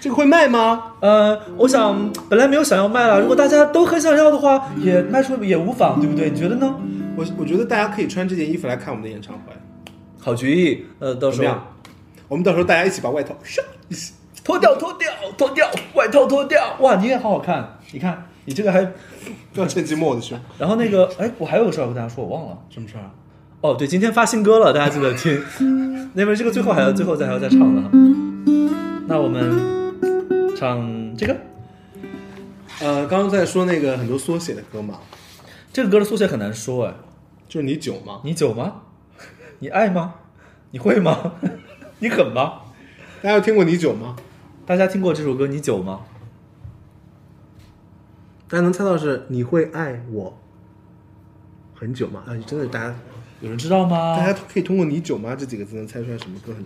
[0.00, 0.94] 这个会卖吗？
[1.00, 6.30] 呃，我想本来没有想要卖了，如果大家都很想要的话，也卖出也无妨，对不对？
[6.30, 6.74] 你觉得呢？
[7.16, 9.52] 我我觉得大家可以穿这件衣服来看我们的演唱会，
[10.18, 11.54] 好主意，呃，到时候？
[12.28, 14.12] 我们到时候大家一起把外套唰一起
[14.44, 16.76] 脱掉，脱掉，脱掉，外套脱掉。
[16.78, 18.82] 哇，你也好好看，你看你这个还，
[19.52, 20.38] 不要趁机摸我的胸。
[20.56, 22.56] 然后那个，哎，我还有个事儿要跟大家说，我忘了。
[22.70, 23.10] 什么事儿啊？
[23.62, 25.38] 哦，对，今天发新歌了，大家记得听。
[26.14, 27.90] 那边这个最后还要最后再还要再唱的哈。
[29.06, 31.36] 那我们唱这个，
[32.80, 35.00] 呃，刚刚在说那个很多缩写的歌嘛，
[35.74, 36.94] 这个歌的缩写很难说哎。
[37.48, 38.20] 就是你酒吗。
[38.24, 38.82] 你酒吗？
[39.58, 40.14] 你爱吗？
[40.70, 41.34] 你会吗？
[41.98, 42.62] 你狠吗？
[43.20, 44.16] 大家有听过你酒吗？
[44.64, 46.00] 大家听过这首歌《你酒》吗？
[48.48, 50.38] 大家能猜到是你会爱我
[51.74, 52.22] 很久吗？
[52.26, 52.94] 啊，真的，大家
[53.40, 54.16] 有人知道吗？
[54.18, 56.64] 大家可以通过“你久吗”这几个字能猜出来什么歌很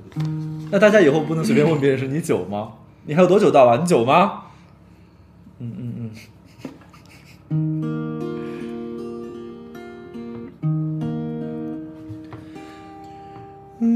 [0.71, 2.73] 那大家以后不能随便问别人是你久吗？
[3.07, 3.79] 你还有多久到啊？
[3.81, 4.43] 你酒吗？
[5.61, 6.11] 嗯嗯嗯。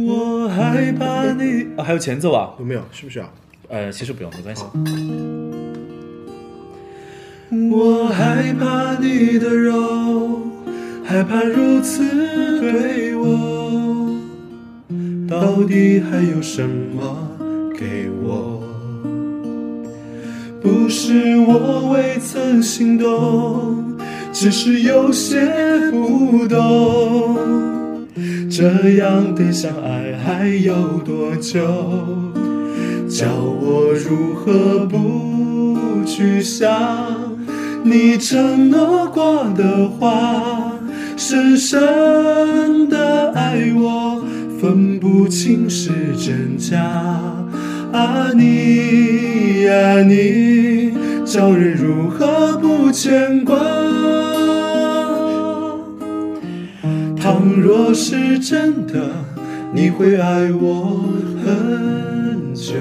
[0.07, 2.55] 我害怕你啊，还有前奏啊？
[2.59, 2.83] 有没有？
[2.93, 3.29] 需不需要？
[3.69, 4.65] 呃，其实不用，没关系。
[7.71, 10.28] 我害怕你的肉，
[11.11, 12.05] 害怕如此
[12.61, 14.15] 对我，
[15.27, 17.27] 到底还有什么
[17.73, 18.63] 给我？
[20.61, 23.97] 不是我未曾心动，
[24.35, 25.41] 只是有些
[25.91, 28.07] 不懂。
[28.51, 31.59] 这样的相爱还有多久？
[33.09, 36.69] 叫我如何不去想
[37.83, 40.68] 你承诺过的话？
[41.19, 44.23] 深深的爱我，
[44.61, 46.79] 分不清是真假。
[47.93, 50.93] 啊你呀你，
[51.27, 53.59] 叫人如何不牵挂？
[57.17, 59.11] 倘若是真的，
[59.75, 61.03] 你会爱我
[61.45, 62.75] 很久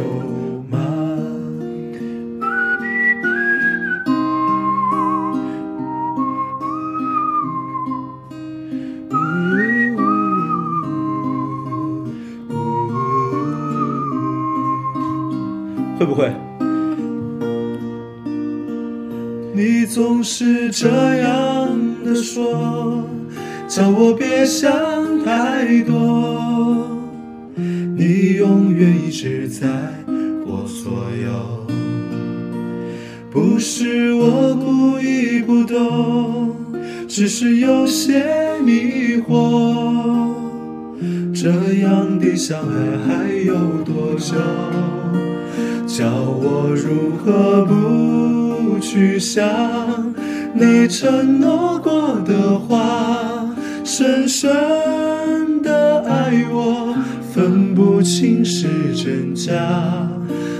[20.39, 21.67] 是这样
[22.05, 23.03] 的说，
[23.67, 24.71] 叫我别想
[25.25, 26.87] 太多。
[27.55, 29.67] 你永远一直在
[30.45, 30.93] 我左
[31.25, 31.65] 右，
[33.31, 36.55] 不是我故意不懂，
[37.07, 38.23] 只是有些
[38.63, 40.35] 迷惑。
[41.33, 41.49] 这
[41.81, 42.75] 样的相爱
[43.07, 44.35] 还有多久？
[45.87, 49.43] 叫我如何不去想
[50.53, 53.45] 你承诺过的话？
[53.83, 56.93] 深深的爱我，
[57.33, 59.53] 分不清是真假。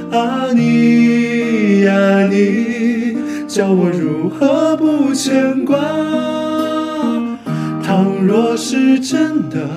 [0.10, 3.18] 啊你呀你，
[3.48, 5.78] 叫我如何不牵挂？
[7.84, 9.68] 倘若是真的，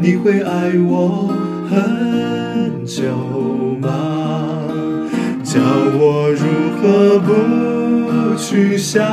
[0.00, 1.34] 你会爱我
[1.68, 3.02] 很久
[3.82, 4.60] 吗？
[5.54, 6.42] 叫我如
[6.82, 9.06] 何不去想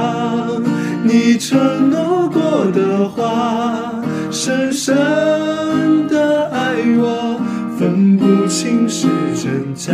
[1.03, 3.93] 你承诺过的话？
[4.31, 7.39] 深深的爱我，
[7.77, 9.93] 分不清是真假。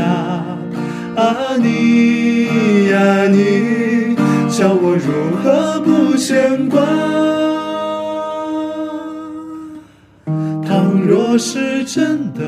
[1.18, 4.16] 啊你呀你，
[4.50, 6.80] 叫我如何不牵挂？
[10.66, 12.40] 倘若是真的，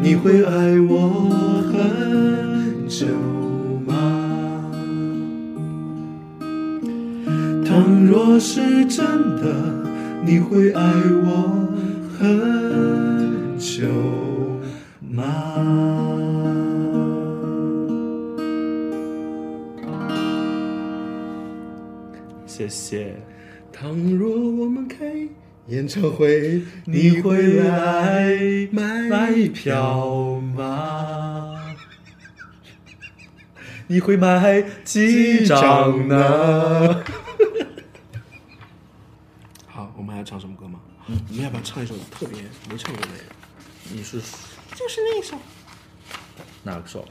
[0.00, 1.28] 你会爱我
[1.70, 2.57] 很
[2.88, 3.06] 久
[3.86, 3.94] 吗？
[7.66, 9.04] 倘若是真
[9.36, 9.84] 的，
[10.24, 10.82] 你会爱
[11.22, 11.68] 我
[12.18, 13.86] 很久
[15.00, 15.24] 吗？
[22.46, 23.14] 谢谢。
[23.70, 25.04] 倘若我们开
[25.66, 31.54] 演唱会，你会来买买票吗？
[33.90, 37.02] 你会买几张呢？
[39.66, 40.78] 好，我们还要唱什么歌吗？
[41.06, 43.08] 我们要不要唱一首特别没唱过的？
[43.90, 44.18] 你是
[44.74, 45.38] 就是那首。
[46.64, 47.02] 哪首？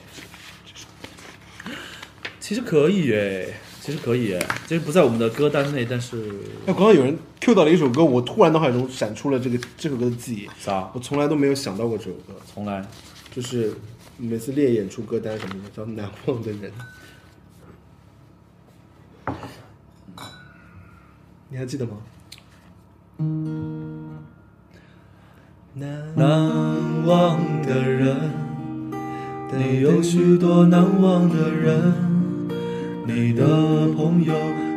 [2.40, 6.32] 其实可以耶，其实可以耶，其实不在我们的歌单内，但是
[6.68, 11.00] 那刚刚有人 Q 到了一首歌，我突然脑海中闪出了这个这首歌的记忆，啥我？
[11.00, 12.86] 从来都没有想到过这首歌，从来
[13.36, 13.74] 就是
[14.20, 16.72] 每次列演出歌单什么的，叫《难忘的人》，
[21.49, 21.97] 你还记得吗？
[25.76, 26.15] 难
[27.05, 28.18] 忘的人，
[29.55, 31.93] 你有许多难忘的人，
[33.05, 33.45] 你的
[33.95, 34.34] 朋友，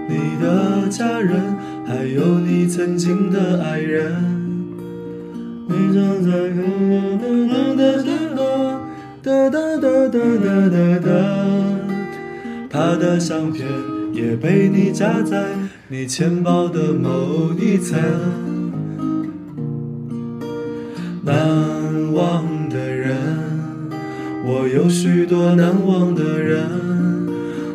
[0.06, 4.38] 你的家人，还有你曾经的爱人。
[5.66, 6.30] 你站在
[9.22, 11.10] 哒哒哒哒哒哒哒，
[12.70, 13.66] 他的相片
[14.14, 15.44] 也被你夹在
[15.88, 18.00] 你钱包的某一层。
[21.22, 21.34] 难
[22.14, 23.14] 忘的人，
[24.46, 26.66] 我有许多难忘的人。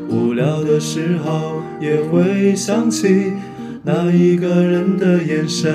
[0.09, 3.33] 无聊的时候也会想起
[3.83, 5.71] 那一个人的眼神，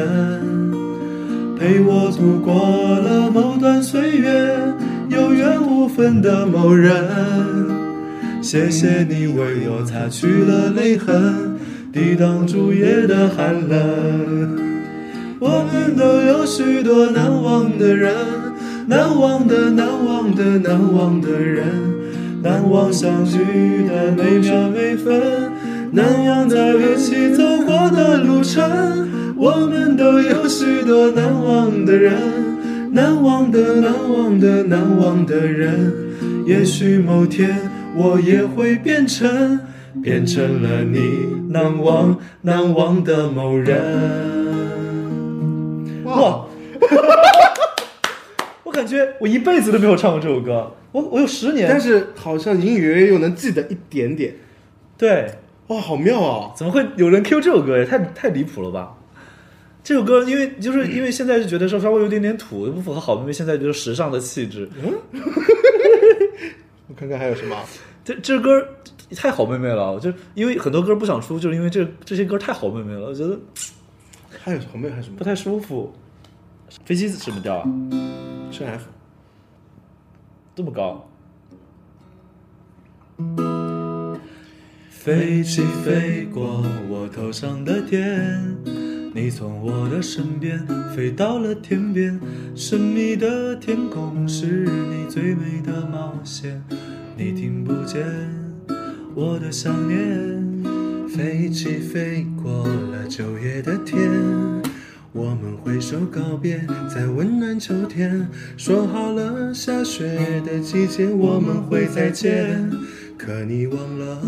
[1.56, 2.52] 陪我度过
[2.98, 4.56] 了某段岁月，
[5.10, 7.04] 有缘无分的某人。
[8.40, 11.58] 谢谢你为我擦去了泪痕，
[11.92, 14.58] 抵挡住夜的寒冷。
[15.40, 18.14] 我们都有许多难忘的人，
[18.86, 21.66] 难忘的、难忘的、难忘的人，
[22.42, 23.38] 难忘相聚
[23.88, 25.20] 的每秒每分，
[25.90, 28.62] 难忘在一起走过的路程。
[29.36, 32.12] 我们都有许多难忘的人，
[32.92, 35.92] 难忘的、难忘的、难忘的人。
[36.44, 39.60] 也许某天我也会变成，
[40.02, 43.76] 变成了你难忘、难忘的某人。
[46.04, 46.46] 哇！
[48.64, 54.34] 我感觉我一辈子都没有唱过这首歌，我我有十年，但是好像隐隐约约又能记得一点点，
[54.98, 55.34] 对，
[55.68, 56.52] 哇，好妙啊！
[56.56, 57.86] 怎么会有人 Q 这首歌呀？
[57.88, 58.94] 太太离谱了吧！
[59.90, 64.70] 这首歌因为就是因为现在就觉得说稍微有点点土，不符合好妹妹现在就是时尚的气质。
[64.80, 64.94] 嗯
[66.86, 67.60] 我看看还有什么？
[68.04, 68.64] 这这歌
[69.16, 73.36] 太好妹妹了，就因为很多歌不想出，就是因为这这些歌太好妹妹了，我觉得
[74.38, 75.24] 还有后面还有什么不？
[75.24, 75.92] 太舒服。
[76.84, 77.64] 飞机什么调啊？
[78.52, 78.84] 升 F。
[80.54, 81.04] 这么高？
[84.88, 88.56] 飞机飞过我头上的天，
[89.12, 92.18] 你从我的身边飞到了天边，
[92.54, 96.62] 神秘的天空是你最美的冒险，
[97.16, 98.06] 你听不见
[99.14, 103.98] 我的想念，飞机飞过了九月的天，
[105.12, 108.28] 我们挥手告别，在温暖秋天。
[108.56, 112.70] 说好了下雪的季节我们会再见，
[113.18, 114.22] 可你忘了，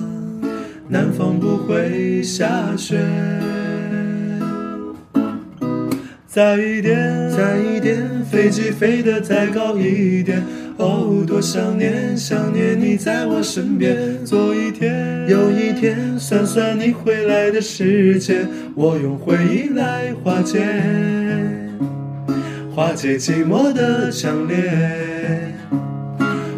[0.88, 2.98] 南方不会下雪。
[6.34, 10.42] 再一点，再一点，飞机飞得再高一点。
[10.78, 14.24] 哦，多想念，想念你在我身边。
[14.24, 20.58] 左一天，右一天，算算你回来的时间，我用回忆来化解，
[22.74, 24.56] 化解寂寞的强烈。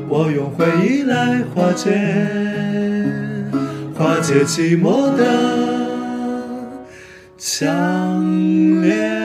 [0.09, 1.91] 我用回忆来化解，
[3.93, 5.25] 化解寂寞的
[7.37, 9.24] 强烈。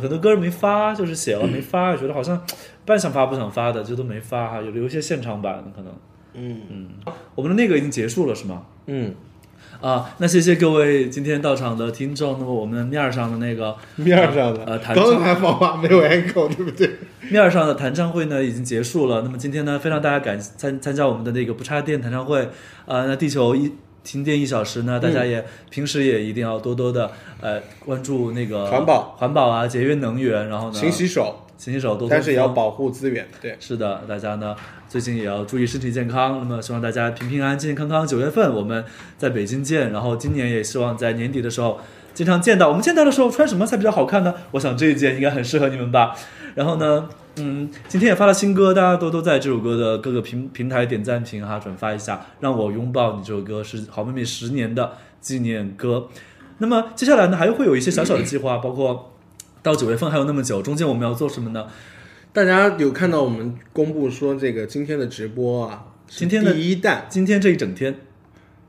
[0.00, 2.42] 很多歌没发，就是写了没发，觉得好像
[2.84, 5.92] 半想发不想发的，就都没发哈，有留一些现场版的可能。
[6.32, 6.88] 嗯嗯，
[7.34, 8.62] 我们的那个已经结束了是吗？
[8.86, 9.14] 嗯，
[9.80, 12.38] 啊，那谢谢各位今天到场的听众。
[12.38, 16.88] 那么我们面儿上的那个面儿上的，呃弹刚刚还放话没有 echo，对不对？
[17.30, 19.22] 面儿上的弹唱会呢已经结束了。
[19.22, 22.48] 那么今天呢，非常大家感参参加我们的那个不插电弹唱会。
[22.86, 23.72] 啊、那地球一
[24.02, 33.28] 停电一小时呢，大家也、平时也一定要多多的呃关注那个环保环保啊，节约能源，然后呢，勤洗手，勤洗手，多多但是也要保护资源。
[33.40, 34.56] 对，是的，大家呢
[34.88, 36.38] 最近也要注意身体健康。
[36.40, 38.06] 那么希望大家平平安安、健健康康。
[38.06, 38.84] 九月份我们
[39.18, 41.78] 在北京见，然后今年也希望在年底的时候
[42.14, 42.68] 经常见到。
[42.68, 44.34] 我们见到的时候穿什么才比较好看呢？
[44.52, 46.16] 我想这一件应该很适合你们吧。
[46.56, 47.29] 然后呢，嗯，
[47.88, 52.26] 今天也发了新歌，大家都都在这首歌的各个平平台点赞评哈，转发一下。
[52.40, 56.08] 让我拥抱你这首歌是好妹妹十年的纪念歌。
[56.58, 59.12] 那么接下来呢，还会有一些小小的计划，包括
[59.62, 61.66] 到九月份还有那么久，中间我们要做什么呢？
[62.32, 67.94] 大家有看到我们公布说这个今天的直播啊，今天的第一弹，今天这一整天，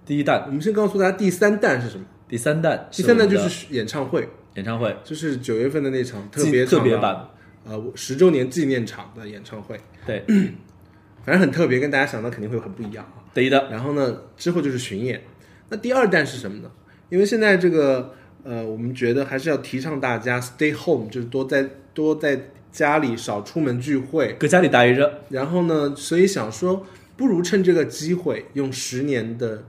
[0.06, 2.06] 第一弹、我们先告诉大家第三弹是什么？
[2.28, 7.28] 第三弹、第三弹就是演唱会，演唱会就是九月份的那场特特别特别版，
[7.66, 10.24] 呃，十周年纪念场的演唱会，对，
[11.24, 13.24] 反正很特别，跟大家想的肯定会很不一样啊。
[13.34, 15.22] 对的，然后呢，之后就是巡演。
[15.70, 16.72] 那第二弹是什么呢？
[17.10, 24.34] 因为现在这个呃，我们觉得还是要提倡大家 stay home，就是多在多在家里少出门聚会。
[24.40, 26.86] 搁家里待着，然后呢，所以想说，
[27.16, 29.64] 不如趁这个机会，用十年的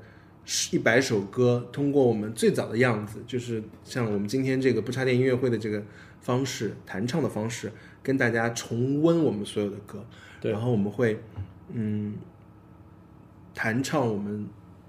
[0.71, 5.83] 一百首歌，通过我们最早的样子，就是像我们今天这个不插电音乐会的这个
[6.23, 7.71] 方式，弹唱的方式，
[8.03, 10.05] 跟大家重温我们所有的歌。
[10.41, 11.23] 对然后我们会
[11.73, 12.15] 嗯
[13.55, 14.47] 弹唱我们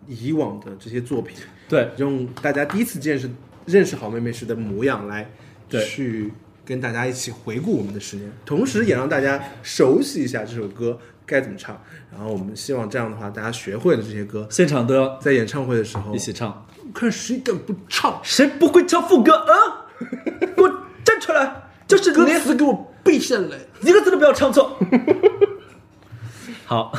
[0.08, 3.30] 以往的这些作品，对，用大家第一次见识
[3.66, 5.30] 认识好妹妹时的模样来
[5.70, 6.32] 对去
[6.66, 11.80] 跟大家一起回顾我们的十年，同时也让大家熟悉一下这首歌该怎么唱。
[12.12, 16.66] 然后我们希望这样的话，大家学会了这些歌，现场都要在演唱会的时候一，起唱。
[16.94, 19.88] 看谁敢不唱，谁不会唱副歌啊？
[20.56, 20.73] 给我站
[21.24, 21.64] 出来！
[21.88, 23.58] 就是歌歌词给我背下来。
[23.82, 24.78] 一个字都不要唱错。
[26.66, 26.92] 好，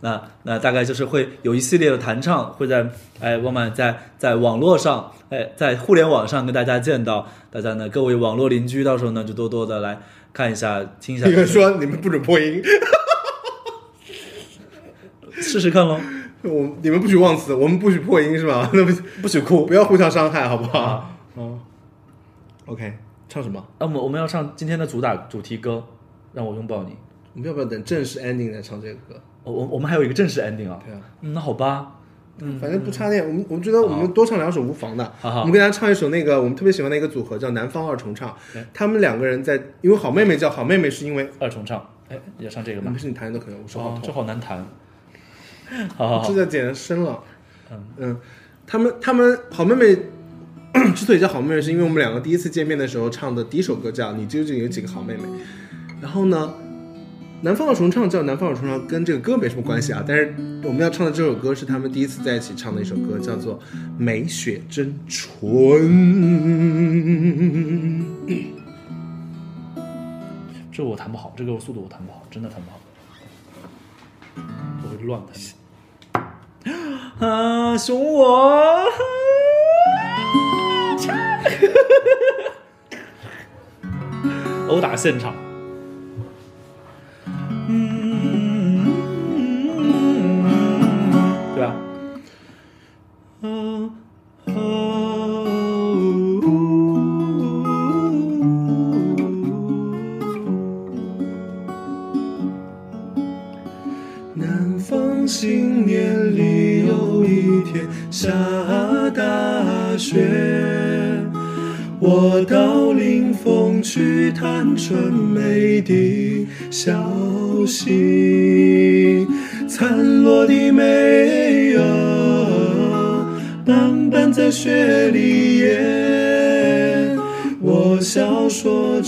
[0.00, 2.86] 那那大概就是会有一系列的弹唱，会在
[3.20, 9.98] 哎，我们在在网络上，哎，在互联网上跟大家见到，大家呢，各位网络邻居，到时候呢就多多的来
[10.32, 12.62] 看一下，听一下你，们说你们不准破音，
[15.40, 16.00] 试试看喽。
[16.42, 18.70] 我你们不许忘词，我们不许破音是吧？
[18.74, 18.92] 那不
[19.22, 20.78] 不许哭不要互相伤害，好不好？
[20.78, 21.10] 啊！
[21.36, 21.60] 嗯
[22.66, 22.98] ，OK，
[23.28, 23.64] 唱什么？
[23.78, 25.84] 那么我们要唱今天的主打主题歌，
[26.32, 26.96] 让我拥抱你。
[27.34, 29.20] 我们要不要等正式 ending 再唱这个歌？
[29.44, 30.78] 我我我们还有一个正式 ending 啊。
[30.84, 31.92] 对啊，嗯，那好吧。
[32.38, 35.02] 嗯反正不插电，我们我们觉得我们多唱两首无妨的。
[35.18, 42.98] 好好我们给大家唱一首那个我们特别喜欢的一个组合叫南方二重唱对，他们两个人在，因为好妹妹叫好妹妹，是因为二重唱，哎，要唱这个吗没？
[42.98, 44.58] 事你弹都可以，我手好哦，这，好难弹。
[45.96, 47.18] 好好好指，甲剪深了。
[47.96, 48.14] 嗯，
[48.66, 49.98] 他们他们好妹妹
[50.94, 55.22] 之所以叫好妹妹，是因为我们两个第一次见面的时候唱的第一首歌叫《你究竟有几个好妹妹》，
[56.00, 56.54] 然后呢。
[57.42, 60.02] 南方的重唱叫南方的重唱，跟这个歌没什么关系啊。
[60.08, 63.58] 但是我们要唱的这首歌是他们第一次在一起唱的一首歌，叫做
[63.98, 65.52] 《美雪真纯》。
[70.72, 72.80] 这我弹不好，这个速度我弹不好，真的弹不好，
[74.82, 75.36] 我会乱弹。
[77.28, 78.82] 啊，熊我，
[84.68, 85.45] 殴打现场。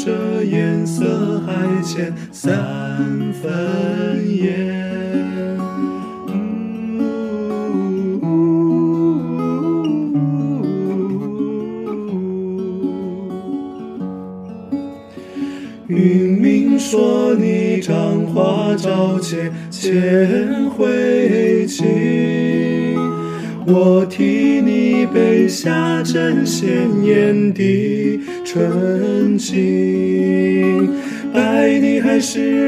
[0.01, 4.79] 这颜色还欠三分颜。
[15.89, 21.85] 云明说你张花照且千回情，
[23.67, 28.98] 我替你背下针鲜艳的春
[32.35, 32.68] 白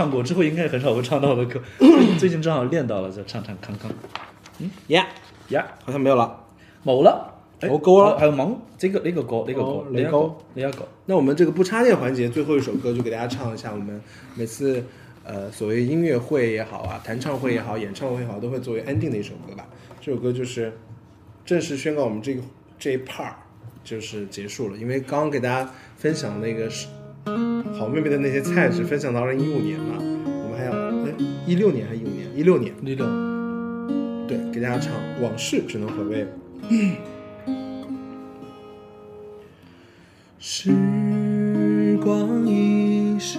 [0.00, 1.60] 唱过，之后应该很少会唱到的歌。
[2.18, 3.90] 最近正好练到了，就唱唱康康
[4.58, 5.06] 嗯呀
[5.50, 6.42] 呀，好像没有了。
[6.82, 10.88] 冇啦，哎冇歌啦還有忙这个那个歌，那个歌，哦呢一個你歌。
[11.04, 14.00] 那我们这个不插电环节最后一首歌就给大家唱一下，我们
[14.34, 14.82] 每次
[15.22, 19.66] 呃所谓音乐会也好啊，弹唱会也好，演唱会也好，都会作为 ending 的一首歌吧。
[20.00, 20.72] 这首歌就是
[21.44, 22.40] 正式宣告我们这个
[22.78, 23.34] 这一 part
[23.84, 26.86] 就是结束了，因为刚刚给大家分享那个是
[27.78, 30.72] 好妹妹的那些菜是分享到二零一五年嘛，我们还有
[31.06, 31.14] 哎
[31.46, 32.26] 一六年还是一五年？
[32.36, 33.06] 一六年一六
[34.26, 36.26] 对，给大家唱《往事只能回味》。
[40.38, 40.70] 时
[42.02, 43.38] 光一逝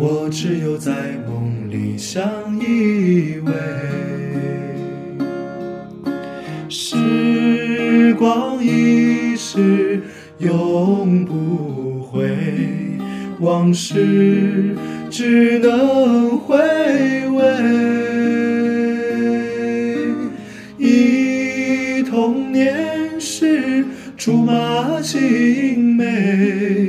[0.00, 0.92] 我只有在
[1.26, 2.22] 梦里相
[2.60, 3.50] 依偎。
[6.68, 10.00] 时光一逝
[10.38, 12.30] 永不回，
[13.40, 14.76] 往事
[15.10, 16.56] 只能回
[17.30, 17.42] 味。
[20.78, 23.84] 忆童年时
[24.16, 26.88] 竹马青梅，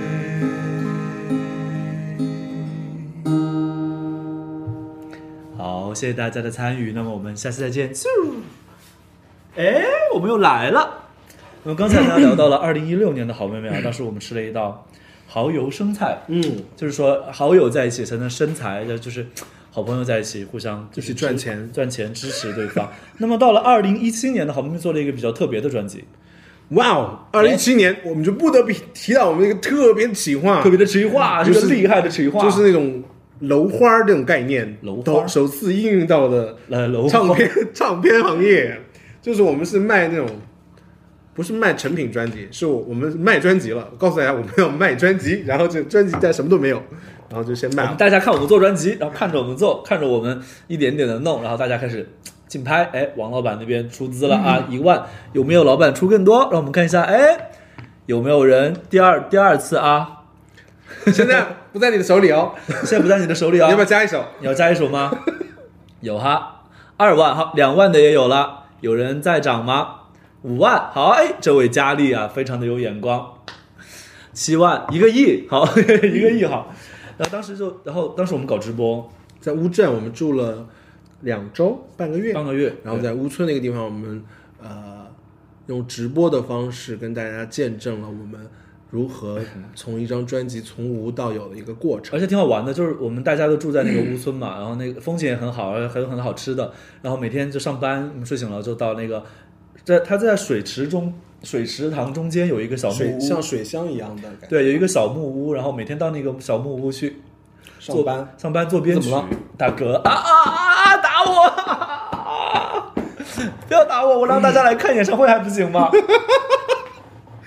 [5.91, 7.93] 好，谢谢大家的参与，那么我们下期再见。
[7.93, 8.05] 啾
[9.57, 9.83] 哎，
[10.13, 11.09] 我们又来了。
[11.65, 14.87] 那么刚才呢聊到了二零一六年的好妹妹啊，当时我们吃了一道
[15.27, 19.27] 蚝油生菜，嗯，就是说好友在一起才能生财，就是
[19.69, 22.89] 好朋友在一起互相就是赚钱赚钱支持对方。
[23.17, 26.05] 那么到了二零一七年的好妹妹做了一个比较特别的专辑，
[26.69, 27.19] 哇哦！
[27.33, 33.03] 二零一七年我们就不得不提到我们一个特别企划，特别的企划，就是这个厉害的企划，就是那种
[33.41, 38.79] 楼花这种概念，楼花都首次应用到的呃楼唱片 唱片行业，
[39.21, 40.27] 就是我们是卖那种
[41.33, 43.89] 不不是卖成品专辑，是我我们卖专辑了。
[43.91, 46.79] 我告诉大家我们要卖专辑，然后这专辑但什么都没有，
[47.29, 52.07] 然后就先卖大家看我们做专辑，然后看着我们做，看着我们一点点的弄，然后大家开始
[52.47, 52.83] 竞拍。
[52.93, 56.47] 哎，王老板那边出资了啊，一万，有没有老板出更多？
[56.51, 57.49] 让我们看一下，哎，
[58.05, 60.20] 有没有人第二第二次啊？
[61.13, 63.81] 现在不在你的手里哦，现在不在你的手里哦你要不？
[63.81, 64.23] 要加一首？
[64.39, 65.11] 你要加一首吗？
[66.01, 66.63] 有哈，
[66.97, 69.95] 二万哈，两万的也有了，有人在涨吗？
[70.43, 73.33] 五万好，哎，这位佳丽啊，非常的有眼光。
[74.33, 76.73] 七万一个亿，好， 一个亿好。
[77.17, 79.07] 然后当时就，然后当时我们搞直播
[79.39, 80.67] 在乌镇，我们住了
[81.21, 84.23] 两周半个月，半个月，然后在乌村那个地方，我们
[84.63, 85.05] 呃
[85.67, 88.47] 用直播的方式跟大家见证了我们
[88.91, 89.39] 如何
[89.73, 92.15] 从一张专辑从无到有的一个过程。
[92.15, 96.71] 而且挺好玩的，就是我们大家都住在那个乌村嘛，然后那个风景也很好，而且还有很好吃的。
[97.01, 99.23] 然后每天就上班，我们睡醒了就到那个，
[99.83, 104.47] 在它在水池中水池塘中间有一个小木水屋，像水箱一样的感觉。
[104.47, 107.21] 对，有一个小木屋，然后每天到那个小木屋去
[107.79, 109.27] 上班上班做编曲怎么了，
[109.57, 110.97] 大哥啊啊啊啊！
[110.97, 111.43] 打我！
[111.47, 112.93] 啊
[113.67, 115.89] 不要打我，我让大家来看演唱会还不行吗？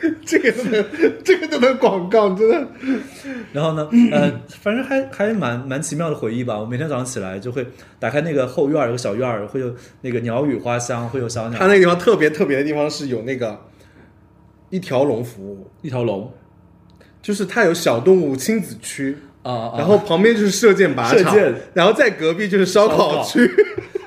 [0.27, 0.85] 这个都能，
[1.25, 2.67] 这个都能广告，真的。
[3.53, 6.59] 然后呢，呃，反正还还蛮蛮奇妙的回忆吧。
[6.59, 7.67] 我每天早上起来就会
[7.99, 13.59] 打开那个后院，有个小院儿，会有那个鸟语花香，会有小鸟它，那个地方特别特别的地方是有那个
[14.71, 16.33] 一条龙服务，一条龙
[17.23, 19.75] 就是它有小动物亲子区，啊啊！
[19.79, 23.51] 然后旁边就是射箭靶场射箭，然后在隔壁就是烧烤区。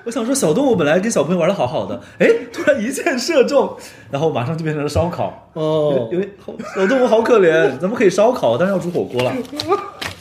[0.08, 3.76] 我想说，小动物本来跟小朋友玩的好好的，哎，突然一箭射中，
[4.10, 5.50] 然后马上就变成了烧烤。
[5.52, 9.34] 哦，有点好，小动物好可怜，咱们可以烧烤，但是要煮火锅了。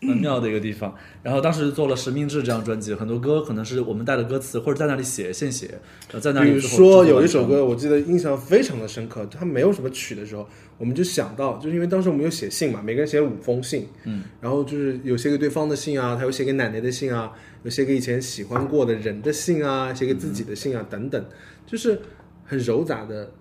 [0.00, 0.94] 蛮妙的一个地方。
[1.22, 5.78] 然后当时做了《实名制》这张专辑，很多歌可能是我们带的歌词，或者在那里写现写，
[6.20, 10.46] 在那里比如说有一首歌，我记得印象非常的深刻，它没有什么曲的时候，
[10.78, 17.32] 我们就想到，就是因为当时我们有写信嘛，每个人写了五封信，嗯，然后就是有写给对方的信啊，还有写给奶奶的信啊，
[17.62, 21.24] 有写给以前喜欢过的人的信啊，写给自己的信啊，等等，
[21.66, 21.98] 就是
[22.44, 23.32] 很糅杂的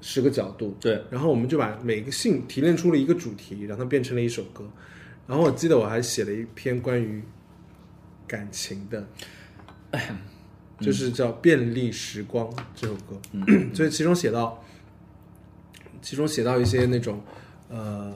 [0.00, 4.64] 十个角度，对，然后我们就把每个信提炼出了一个主题，让它变成了一首歌。
[5.26, 7.22] 然后我记得我还写了一篇关于
[8.26, 9.06] 感情的，
[10.80, 13.20] 就是叫《便利时光》这首歌，
[13.72, 14.62] 所以其中写到，
[16.02, 17.22] 其中写到一些那种
[17.68, 18.12] 呃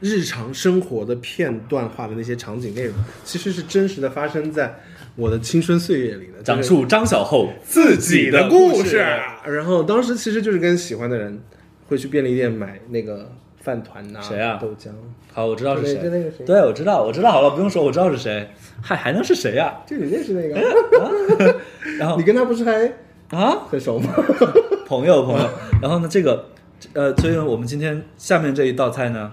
[0.00, 2.94] 日常生活的片段化的那些场景内容，
[3.24, 4.78] 其实是真实的发生在
[5.16, 8.98] 我的青春岁月里的，讲述张小厚自己的故故事。
[9.44, 11.42] 然后当时其实就是跟喜欢的人
[11.88, 13.32] 会去便利店买那个
[13.64, 14.90] 饭团呐、谁啊豆浆。
[15.32, 16.44] 好，我知道是谁就那个谁。
[16.44, 18.46] 对，我知道，我知道，好了，不用说，我知道是谁。
[18.82, 21.56] 还还能是谁呀、就你认识那个，
[21.98, 22.92] 然后你跟他不是还
[23.30, 24.12] 啊，很熟吗？
[24.86, 25.48] 朋友朋友，
[25.80, 26.44] 然后呢，这个
[26.92, 29.32] 呃，所以我们今天下面这一道菜呢，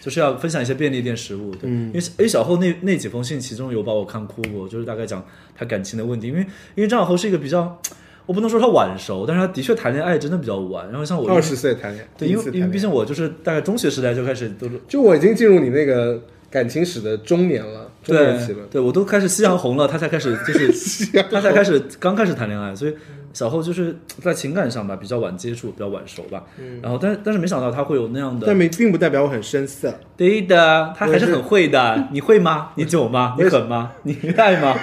[0.00, 1.54] 就是要分享一些便利店食物。
[1.54, 5.22] 对，因为诶小后那那几封信，其中有把我看哭过，就是大概讲
[5.54, 6.28] 他感情的问题。
[6.28, 6.40] 因为
[6.74, 7.78] 因为张小后是一个比较，
[8.26, 10.86] 我不能说他晚熟，但是他的确谈恋爱真的比较晚。
[10.90, 16.20] 然后像我二十岁谈恋爱，对，因为因为毕竟我就是大概中学时代就开始都是就我已经进入你那个
[16.50, 18.58] 感情史的中年了，中年期了。
[18.70, 22.94] 对对，我都开始夕阳红了，他才开始就是他才开始刚开始谈恋爱，所以
[23.32, 26.42] 小后就是在情感上吧比较晚接触，比较晚熟吧。
[26.82, 32.08] 然后但是但是没想到他会有那样的但没并不代表我很生涩，对的，他还是很会的。
[32.10, 32.70] 你会吗？
[32.74, 33.36] 你久吗？
[33.38, 33.92] 你狠吗？
[34.02, 34.74] 你爱吗？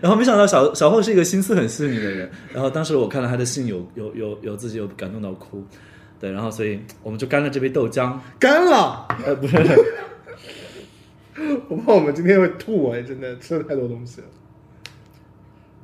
[0.00, 2.30] 然后没想到小小厚是一个心思很细腻的人。
[2.52, 5.64] 然后当时我看到他的信有，有有有自己有感动到哭。
[6.20, 8.18] 对，然后所以我们就干了这杯豆浆。
[8.38, 9.06] 干了。
[9.24, 9.56] 呃，不是，
[11.68, 14.26] 我怕我们今天会吐哎，真的吃了太多东西了。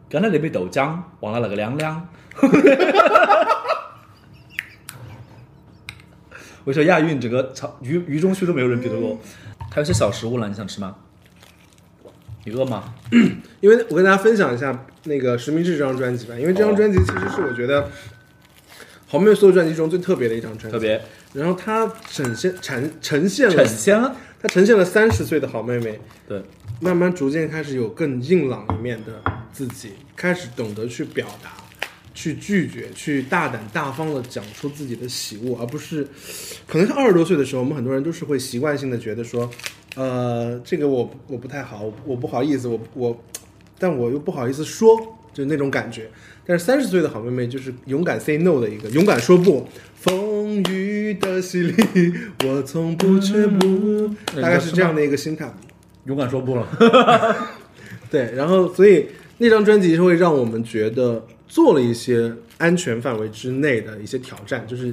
[0.09, 2.09] 干了那杯豆浆，忘了那个凉凉。
[6.65, 9.19] 我说亚运整个场鱼鱼中区都没有人比得过。
[9.71, 10.97] 还有些小食物了，你想吃吗？
[12.45, 12.95] 你饿吗？
[13.61, 17.91] 因为我跟大家分享一下那个《实名制》这张专辑吧，因为这张专辑其实是我觉得
[19.07, 20.73] 好妹妹所有专辑中最特别的一张专辑。
[20.73, 21.01] 特别
[21.33, 26.43] 然后它呈现呈呈现了呈现了，它呈现了三十岁的好妹妹，对，
[26.81, 31.51] 慢慢逐渐开始有更硬朗一面的自己，开始懂得去表达，
[32.15, 36.07] 去拒绝，去大胆大方的讲出自己的喜恶，而不是，
[36.67, 39.51] 可能是二十多岁的时候，我们很多人都是会习惯性的觉得说，
[39.97, 43.25] 呃，这个我我不太好，我我不好意思，我我，
[43.79, 44.97] 但我又不好意思说，
[45.33, 46.09] 就那种感觉。
[46.47, 49.67] 但是三十岁的好妹妹就是勇敢 say no 的一个，勇敢说不。
[49.97, 52.13] 风雨的洗礼，
[52.45, 55.53] 我从不却步，大概是这样的一个心态。
[56.05, 56.69] 勇敢说不了。
[58.11, 59.07] 对，然后所以
[59.39, 64.93] 那张专辑是会让我们觉得做了一些安全范围之内的一些挑战，就是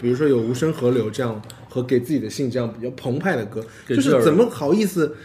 [0.00, 5.16] 比如说有无声河流这样和给自己的信这样比较澎湃的歌，就是怎么好意思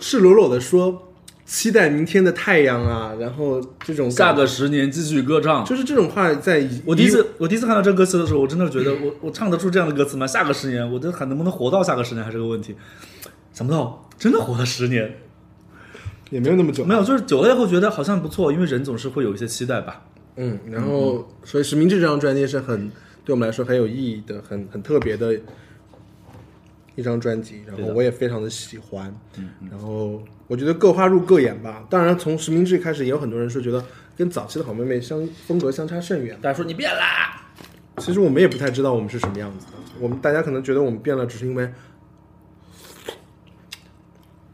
[0.00, 1.10] 赤裸裸的说
[1.44, 5.64] 期待明天的太阳啊，然后这种下个十年继续歌唱。
[5.64, 10.26] 就是这种话在我第一次我第一次看到这歌词的时候，我真的觉得我我唱得出这样的歌词吗？
[10.26, 12.74] 下个十年，我这还能不能活到下个十年还是个问题。
[13.52, 15.18] 想不到真的活了十年，
[16.30, 20.02] 也没有那么久，没有，就是久了以后觉得好像不错，因为人总是会有一些期待吧。
[20.36, 22.90] 嗯，然后所以《实名制》这张专辑是很
[23.24, 25.38] 对我们来说很有意义的、很很特别的
[26.94, 29.14] 一张专辑，然后我也非常的喜欢。
[29.38, 31.86] 嗯，然后我觉得各花入各眼吧。
[31.88, 33.82] 当然，从《实名制》开始，也有很多人说觉得
[34.16, 36.36] 跟早期的好妹妹相风格相差甚远。
[36.42, 37.46] 大家说你变啦，
[37.98, 39.72] 其实我们也不太知道我们是什么样子的。
[39.98, 41.70] 我们大家可能觉得我们变了，只是因为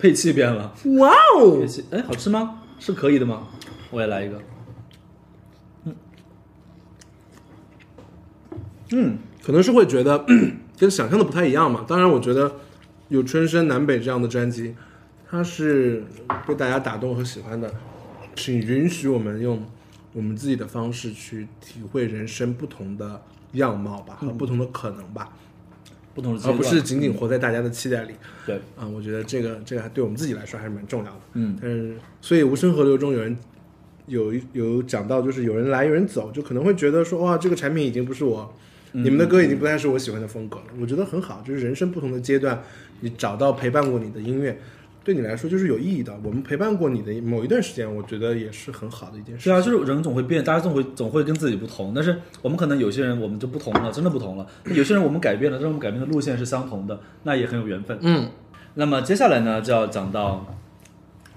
[0.02, 2.60] 配器变了，哇哦配，器哎好吃吗？
[2.80, 3.46] 是可以的吗？
[3.92, 4.42] 我也来一个。
[5.84, 5.94] 嗯
[8.90, 10.26] 嗯，可能是会觉得
[10.76, 11.84] 跟想象的不太一样嘛。
[11.86, 12.56] 当然，我觉得
[13.10, 14.74] 有春生南北这样的专辑，
[15.30, 16.04] 它是
[16.48, 17.72] 被大家打动和喜欢的，
[18.34, 19.64] 请允许我们用
[20.12, 23.22] 我们自己的方式去体会人生不同的
[23.52, 25.30] 样貌吧，和不同的可能吧，
[26.14, 28.14] 不同的阶段，而不是仅仅活在大家的期待里。
[28.46, 31.20] 对，啊，我觉得这个这个还对我们自己来说还是蛮重要的。
[31.34, 33.36] 嗯，但是所以无声河流中有人
[34.06, 38.54] 有一有讲到，就是有人来有人走，就可能会觉得说哇，这个产品已经不是我，
[38.92, 40.64] 你们的歌已经不再是我喜欢的风格了。
[40.80, 42.62] 我觉得很好，就是人生不同的阶段，
[43.00, 44.58] 你找到陪伴过你的音乐，
[45.04, 46.12] 对你来说就是有意义的。
[46.22, 49.48] 我们陪伴过你的某一段时间，我觉得也是很好的一件事。
[49.48, 54.46] 对啊，就是人总会变，大家总会总会跟自己不同，但是我们可能有些人我们就不同了，真的不同了。
[54.66, 57.98] 有些人我们改变了，但是我们改变的路线是相同的，那也很有缘分。
[58.02, 58.28] 嗯
[58.74, 60.46] 那么接下来呢，就要讲到，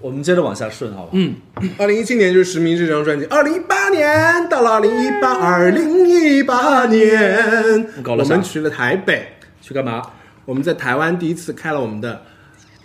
[0.00, 1.10] 我们接着往下顺，好吧？
[1.12, 1.34] 嗯，
[1.76, 9.32] 二零一七年就是《实名制》这张专辑，二零一八年到了二零一八，二零一八年，我搞了啥们去了台北。
[9.60, 10.00] 去干嘛？
[10.44, 12.22] 我们在台湾第一次开了我们的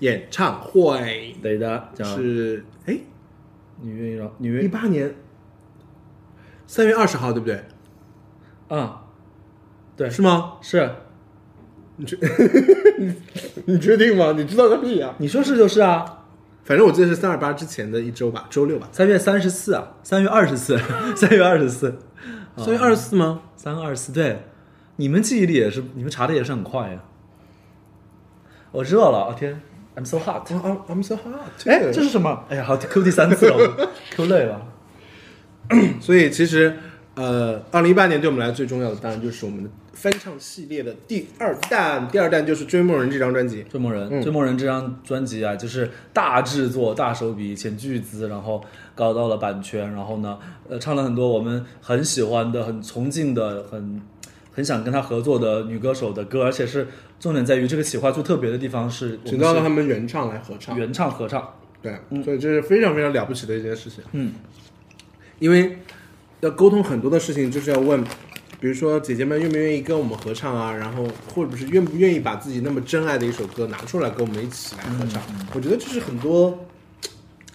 [0.01, 2.99] 演唱会，对的，是哎
[3.81, 5.15] 你愿意让你一愿意八年
[6.67, 7.63] 三月二十号，对不对？
[8.67, 9.03] 啊？
[9.97, 10.57] 对，是吗？
[10.61, 10.89] 是
[11.97, 12.17] 你确
[13.65, 14.33] 你确定吗？
[14.35, 15.15] 你知道个屁啊！
[15.19, 16.17] 你说是就是啊。
[16.63, 18.87] 反正我记得是三二八之前的一周吧，周六吧。
[18.91, 20.79] 三月三十四啊，三月二十四，
[21.17, 21.99] 三月二十四，
[22.55, 23.41] 三月二十四吗？
[23.55, 24.43] 三二四，对，
[24.97, 27.03] 你们记忆力也是，你们查的也是很快呀。
[28.71, 29.59] 我知道了，我、天
[29.95, 30.47] ，I'm so hot。
[30.49, 31.67] I'm I'm so hot。
[31.67, 32.43] 哎，这是什么？
[32.49, 34.67] 哎呀，好，Q 第三次了我， Q 累了。
[36.01, 36.75] 所以其实
[37.15, 42.07] 呃，二零一八年对我们来说最重要的，当然就是我们的翻唱系列的第二弹。
[42.09, 43.63] 第二弹就是《追梦人》这张专辑。
[43.63, 48.61] 追梦人，嗯追梦人这张专辑啊，就是大制作、大手笔、钱巨资，然后
[48.95, 50.37] 搞到了版权，然后呢，
[50.69, 54.01] 呃，唱了很多我们很喜欢的、很崇敬的、很
[54.61, 56.87] 很想跟他合作的女歌手的歌，而且是
[57.19, 64.03] 重点在于这个企划最特别的地方是，我请到了他们原唱来合唱，原唱合唱，对，所以这是非常非常了不起的一件事情。
[64.11, 64.33] 嗯，
[65.39, 65.79] 因为
[66.41, 68.03] 要沟通很多的事情，就是要问，
[68.59, 75.19] 比如说姐姐们愿不愿意跟我们合唱啊，然后或者是愿不愿意把自己那么珍爱的一首歌拿出来跟我们一起来合唱。
[75.55, 76.67] 我觉得这是很多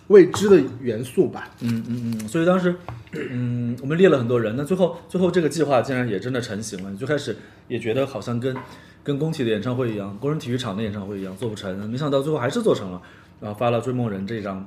[0.09, 1.49] 未知的元素吧。
[1.61, 2.75] 嗯嗯嗯，所以当时，
[3.13, 6.95] 嗯，我们列了很多人，那最后最后这个计划竟然也真的成型了。
[6.97, 7.37] 最开始
[7.69, 8.57] 也觉得好像跟
[9.03, 13.03] 跟工体的演唱会一样，工人体育场的演唱会一样做不成，没想到最后还是做成了，
[13.41, 14.67] 然后发了《追梦人》这张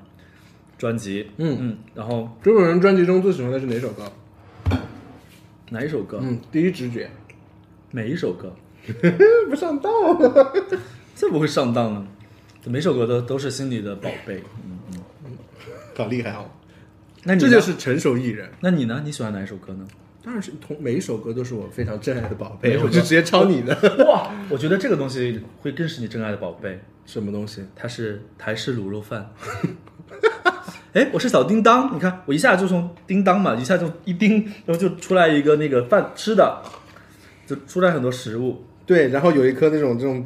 [0.77, 1.27] 专辑。
[1.37, 4.11] 嗯嗯，然后追梦人专辑中最喜欢的是哪首歌？
[5.71, 6.19] 哪一首歌？
[6.21, 7.09] 嗯，第一直觉。
[7.91, 8.53] 每一首歌，
[9.49, 9.91] 不上当。
[11.15, 12.07] 这不会上当呢？
[12.65, 14.43] 每首歌都都是心里的宝贝。
[14.63, 14.78] 嗯嗯，
[16.03, 16.49] 好厉害哦！
[17.23, 18.49] 那你这就是成熟艺人。
[18.61, 19.01] 那你呢？
[19.03, 19.85] 你喜欢哪一首歌呢？
[20.23, 23.73] 当然是同每一首歌都是我非常珍爱的宝贝，我就直接抄你的。
[24.05, 26.79] 哇，我觉得这个东西会更是你珍爱的宝贝。
[27.05, 27.65] 什么东西？
[27.75, 29.31] 它是台式卤肉饭。
[30.93, 36.61] 哎，我是小叮当，你看我一下就从叮当嘛，一下就一叮，然后就出来一个那个饭吃的，
[37.45, 40.23] 就出来很多食物，对，然后有一颗那种这种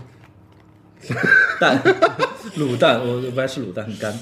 [1.60, 1.82] 蛋，
[2.58, 4.14] 卤蛋，我我不爱吃卤蛋，很干。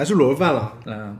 [0.00, 0.72] 还是卤肉饭了。
[0.86, 1.14] 嗯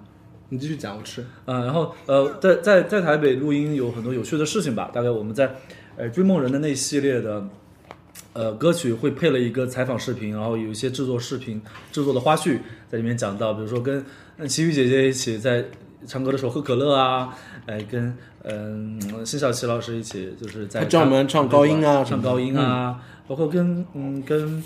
[0.49, 1.23] 你继续讲，我吃。
[1.45, 4.91] 嗯，然后呃，在在在台北录音有很多有趣的事情吧。
[4.91, 5.55] 大概我们在
[5.99, 7.47] 呃追梦人的那一系列的
[8.33, 11.61] 呃歌曲会配了一个采访视频，然后有一些制作视频
[11.93, 12.59] 制作的花絮
[12.89, 14.03] 在里面讲到，比如说跟
[14.39, 15.63] 呃齐豫姐姐一起在
[16.07, 24.65] 唱歌的时候喝可乐啊，哎、跟嗯、辛晓琪老师一起就是在专门唱高音啊唱高音啊，包括跟嗯跟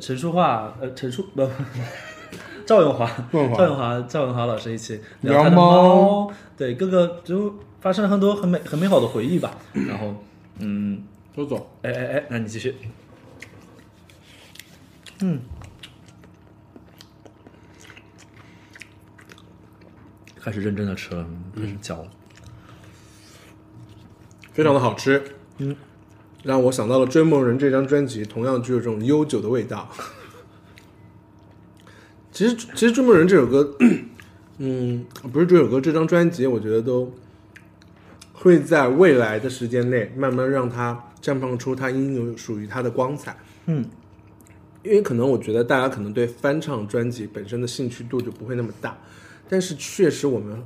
[0.00, 1.42] 陈淑桦呃陈淑不
[2.66, 9.56] 赵咏华，赵咏华赵咏华，老师一起聊他猫，对，各个就发生了很多很美很美好的回忆吧。
[9.72, 10.14] 然后，
[10.58, 11.02] 嗯，
[11.36, 12.74] 周总，哎哎哎，那你继续。
[15.20, 15.40] 嗯，
[20.40, 22.08] 开始认真的吃了，开始嚼了。
[24.52, 25.22] 非常的好吃，
[25.58, 25.76] 嗯，
[26.42, 29.88] 让我想到了《追梦人》这张专辑，同样具有这种悠久的味道。
[32.34, 33.76] 其实，其实《追梦人》这首歌，
[34.58, 37.12] 嗯，不是这首歌，这张专辑，我觉得都
[38.32, 43.36] 会在未来的时间内，慢慢让它绽放出它应有属于它的光彩。
[43.66, 43.88] 嗯，
[44.82, 48.98] 因为可能我觉得大家可能对翻唱专辑本身的兴趣度就不会那么大，
[49.48, 50.60] 但是确实我们，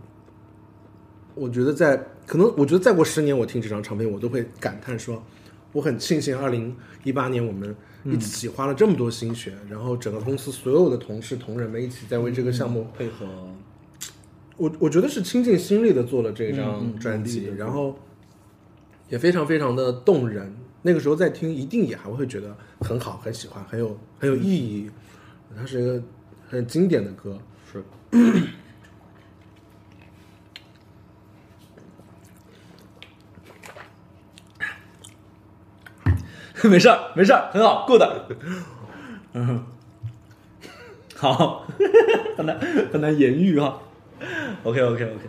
[1.34, 5.22] 我觉得在可能我觉得再过十年我听这张唱片，我都会感叹说，
[5.72, 13.26] 我很庆幸二零一八年我们一起花了这么多心血，然后整个公司所有的同事同仁们一起在为这个项目配合，
[14.57, 17.99] 我我觉得是倾尽心力的做了这嗯张嗯专辑，然后
[19.09, 20.55] 也非常非常的动人。
[20.82, 24.88] 那个时候再听，一定也还会觉得很好、很喜欢、很有很有意义。
[25.57, 26.03] 它是一个
[26.49, 27.38] 很经典的歌，
[27.70, 27.82] 是。
[36.68, 38.02] 没事儿，没事儿，很好，good。
[39.34, 39.64] 嗯，
[41.14, 41.66] 好，
[42.36, 42.59] 很难
[42.92, 43.78] 很难言喻哈。
[44.64, 45.20] OK OK OK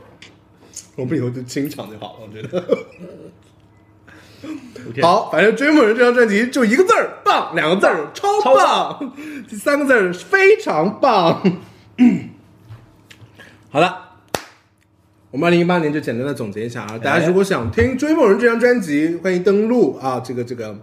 [0.95, 2.27] 我们以后就清场就好了。
[2.27, 2.59] 我觉得
[4.89, 9.13] OK，，好，反正《追梦人》这张专辑就一个字儿棒，两个字儿超超棒，
[9.47, 11.41] 第三个字儿非常棒。
[13.69, 14.15] 好了，
[15.31, 16.97] 我们二零一八年就简单的总结一下啊。
[16.97, 20.75] 大家如果想听《追梦人》这张专辑，欢迎登录啊这个这个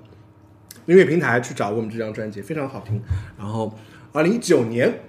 [0.87, 3.03] 音乐平台去找我们这张专辑，非常好听。
[3.37, 3.77] 然后，
[4.13, 5.01] 二零一九年，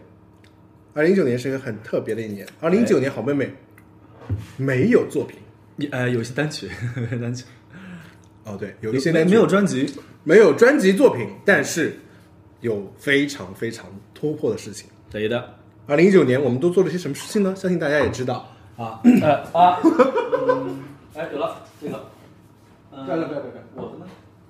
[0.94, 2.48] 二零一九年是一个很特别的一年。
[2.60, 3.54] 二零一九年，好妹妹
[4.58, 5.38] 没有作品
[5.76, 6.68] 你呃有些单曲，
[7.22, 7.46] 单曲，
[8.44, 12.00] 哦，对，有一些单曲没有专辑，没有专辑作品，但是
[12.62, 14.90] 有非常非常突破的事情。
[15.12, 15.54] 谁的？
[15.86, 17.56] 二零一九年，我们都做了些什么事情呢？
[17.56, 18.52] 相信大家也知道。
[18.76, 20.80] 啊，呃啊，嗯
[21.16, 22.06] 哎，有了这个，
[22.92, 23.42] 不要不要不要
[23.76, 24.06] 我的呢？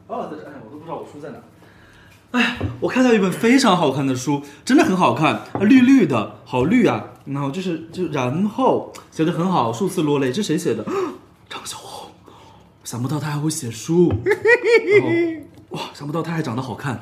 [0.07, 1.37] 哦，在这，哎，我都不知道我书在哪。
[2.31, 7.05] 哎，我看到一本非常好看的书，真的很好看，绿绿的，好绿啊！
[7.25, 10.31] 然后就是就然后写的很好，数次落泪。
[10.31, 10.83] 这谁写的？
[11.49, 12.11] 张小红，
[12.83, 14.13] 想不到他还会写书，
[15.69, 16.99] 哇，想不到他还长得好看，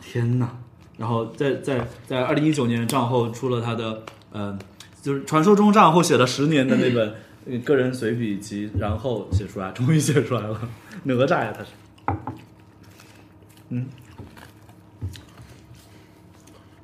[0.00, 0.48] 天哪！
[0.96, 4.56] 然后在在在二零一九年账后出了他的呃，
[5.02, 10.60] 就是传说中账后写了十年的那本个人随笔集，然后写出来，终于写出来了，
[11.04, 11.70] 哪吒呀他是。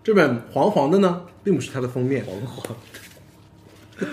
[0.02, 2.76] 这本黄黄的呢，并不是它的封面，黄黄，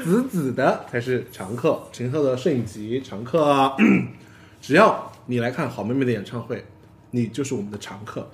[0.04, 1.84] 紫紫的才是常客。
[1.92, 3.76] 陈赫的摄影集常客啊，
[4.60, 6.66] 只要你来看好妹妹的演唱会，
[7.12, 8.28] 你就是我们的常客，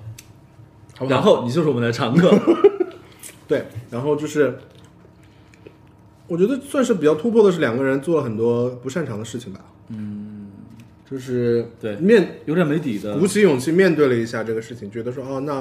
[0.95, 1.19] 好不好？
[1.19, 2.31] 然后你就是我们的常客，
[3.45, 4.57] 对，然后就是，
[6.27, 9.59] 我觉得算是比较突破的是两个人做了很多不擅长的事情吧。
[9.89, 10.18] 嗯，
[11.09, 15.53] 就是对面有点没底的鼓起勇气面对了一下这个事情，觉得说哦，那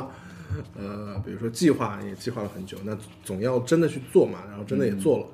[0.76, 5.26] 呃，比如说计划也计划了很久，那总要真的去做嘛，然后真的也做了，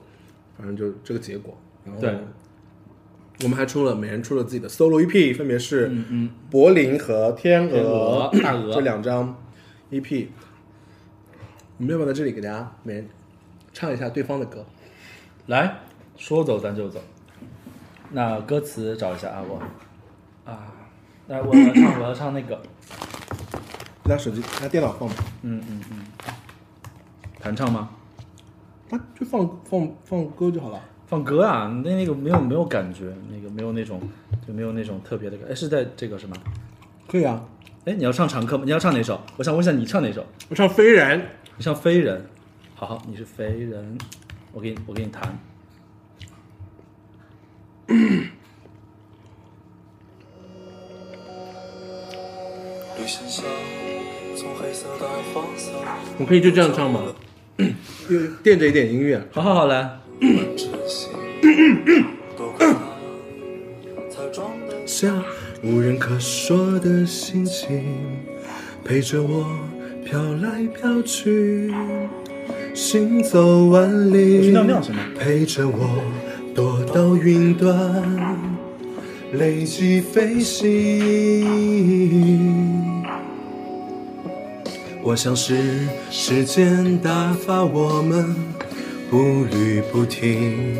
[0.57, 1.57] 反正就这个结果。
[1.85, 2.17] 然后对，
[3.43, 5.91] 我们还出了每人出了自己的 solo EP，分别是
[6.51, 9.37] 柏林和天天鹅鹅大鹅这两张
[9.91, 10.29] EP。
[11.77, 13.09] 我们要不要在这里给大家每人
[13.73, 14.65] 唱一下对方的歌？
[15.47, 15.81] 来
[16.17, 17.01] 说走咱就走。
[18.13, 19.61] 那歌词找一下啊，我
[20.45, 20.73] 啊，
[21.29, 22.61] 来我要唱我要唱那个，
[24.05, 26.05] 拿手机拿电脑放吧，嗯嗯嗯，
[27.41, 27.91] 弹唱吗？
[28.91, 30.81] 啊，就放放放歌就好了。
[31.07, 34.01] 放歌啊，那那个没有没有感觉，那个没有那种
[34.47, 36.37] 就没有那种特别的感，哎，是在这个是吗？
[37.09, 37.43] 可以啊，
[37.85, 38.65] 哎，你要唱常客吗？
[38.65, 39.21] 你要唱哪首？
[39.37, 40.25] 我想问一下，你唱哪首？
[40.49, 41.27] 我唱飞人。
[41.57, 42.27] 你唱飞人，
[42.75, 43.97] 好好，你是飞人，
[44.53, 45.39] 我给你我给你弹。
[56.19, 57.03] 我可以就这样唱吗？
[58.09, 59.23] 就垫着一点音乐。
[59.31, 59.99] 好好好，来，
[64.87, 65.25] 下
[65.63, 67.85] 无人可说的心情，
[68.85, 69.47] 陪着我
[70.05, 71.73] 飘来飘去，
[72.75, 74.53] 行走万我里。
[75.19, 76.03] 陪着我
[76.55, 78.03] 躲到云端，
[79.33, 81.75] 累积飞行。
[85.07, 88.35] 我想是时间打发我们
[89.11, 90.79] 步履不停，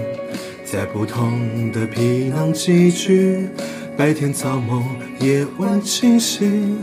[0.65, 3.47] 在不同的皮囊寄居，
[3.99, 4.83] 白天造梦，
[5.21, 6.81] 夜晚清醒。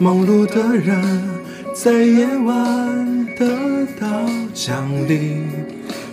[0.00, 1.22] 忙碌的人
[1.72, 4.08] 在夜晚得到
[4.52, 5.36] 奖励，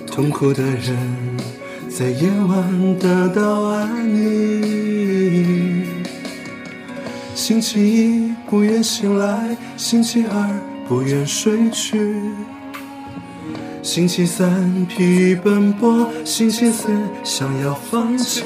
[0.05, 0.95] 痛苦的人
[1.89, 4.88] 在夜晚得到安宁。
[7.49, 12.21] 星期一不愿醒来，星期二不愿睡去，
[13.81, 16.89] 星期三疲于奔波，星期四
[17.23, 18.43] 想要放弃。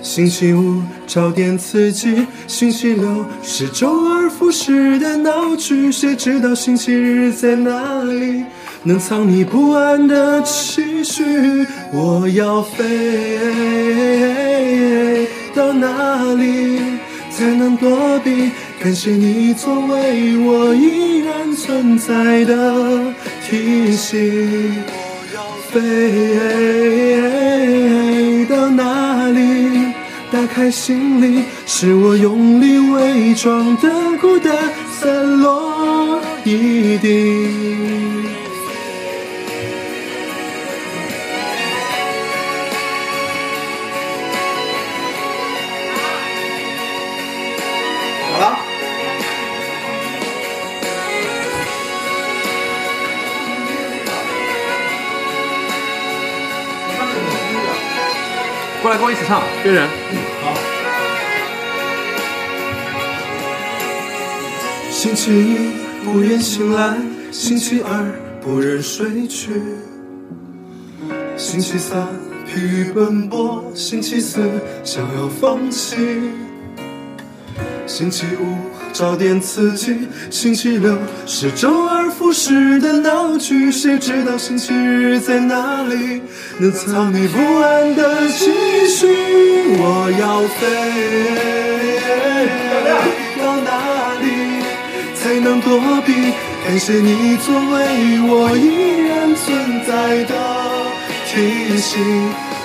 [0.00, 5.92] 星期五找点刺激，星期六是周而复始的闹剧。
[5.92, 8.44] 谁知道星期日在哪里，
[8.82, 11.66] 能藏匿不安的期许？
[11.92, 13.28] 我要飞
[15.54, 16.80] 到哪里
[17.30, 18.50] 才能躲避？
[18.82, 23.14] 感谢你作为我依然存在的
[23.48, 24.82] 提醒。
[24.86, 24.94] 我
[25.34, 25.38] 要
[25.70, 25.72] 飞
[28.46, 29.38] 到哪里？
[30.32, 34.54] 打开行李，是我用力伪装的孤单
[35.00, 38.19] 散落一地。
[58.82, 59.86] 过来跟我一起唱，约人。
[60.42, 60.54] 好
[64.90, 65.56] 星期一
[66.02, 66.96] 不愿醒来，
[67.30, 68.04] 星期二
[68.40, 69.50] 不忍睡去，
[71.36, 72.08] 星期三
[72.46, 74.40] 疲于奔波，星期四
[74.82, 75.96] 想要放弃，
[77.86, 83.70] 星期五找点刺激，星期六是周而复始的闹剧。
[83.70, 86.20] 谁知道星期日在哪里，
[86.58, 88.52] 能藏你不安的情
[88.88, 89.06] 绪？
[89.78, 90.60] 我要飞
[93.40, 93.70] 到哪
[94.20, 94.26] 里？
[95.14, 96.12] 才能躲避。
[96.66, 100.34] 感谢你作为我依然存在的
[101.26, 101.98] 提醒。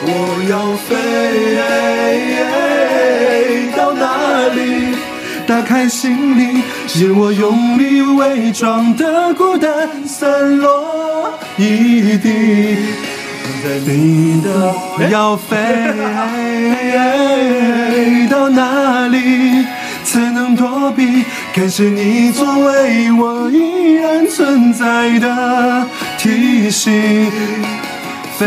[0.08, 0.10] 我
[0.50, 0.92] 要飞
[3.76, 4.04] 到哪
[4.54, 4.95] 里？
[5.48, 6.64] 打开行李，
[7.00, 9.70] 任我用力伪装的孤单
[10.06, 12.78] 散落一地。
[13.86, 14.74] 你的
[15.10, 15.56] 要飞
[18.30, 19.66] 到哪里
[20.04, 21.24] 才能躲避？
[21.54, 25.88] 感谢你作为我依然存在的
[26.18, 27.32] 提醒。
[28.38, 28.46] 飞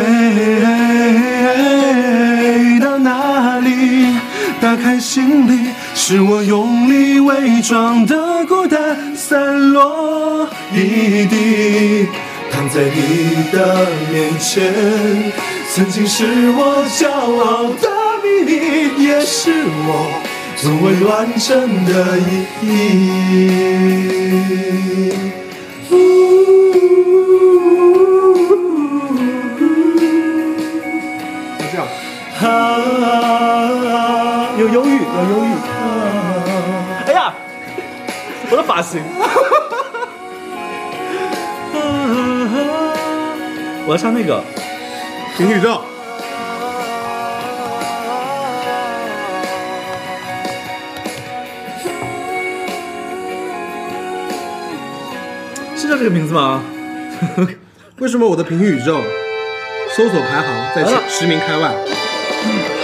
[2.81, 4.17] 到哪里？
[4.61, 5.71] 打开行李，
[6.11, 12.09] 是我用力伪装的孤单散落一地。
[12.51, 14.73] 躺在你的面前，
[15.71, 17.91] 曾经是我骄傲的
[18.23, 20.11] 秘密，也是我
[20.57, 22.19] 从未完整的
[22.63, 22.65] 意
[23.21, 23.51] 义。
[31.59, 31.87] 就这样。
[32.41, 32.47] 啊，
[34.59, 35.58] 有忧郁，有忧郁。
[38.51, 39.03] 我的发型。
[43.87, 44.43] 我要唱那个
[45.37, 45.81] 平行宇宙，
[55.77, 56.63] 是叫这个名字吗？
[57.99, 59.01] 为什么我的平行宇宙
[59.97, 61.73] 搜索排行在来了十名开外？
[61.73, 62.78] 耶！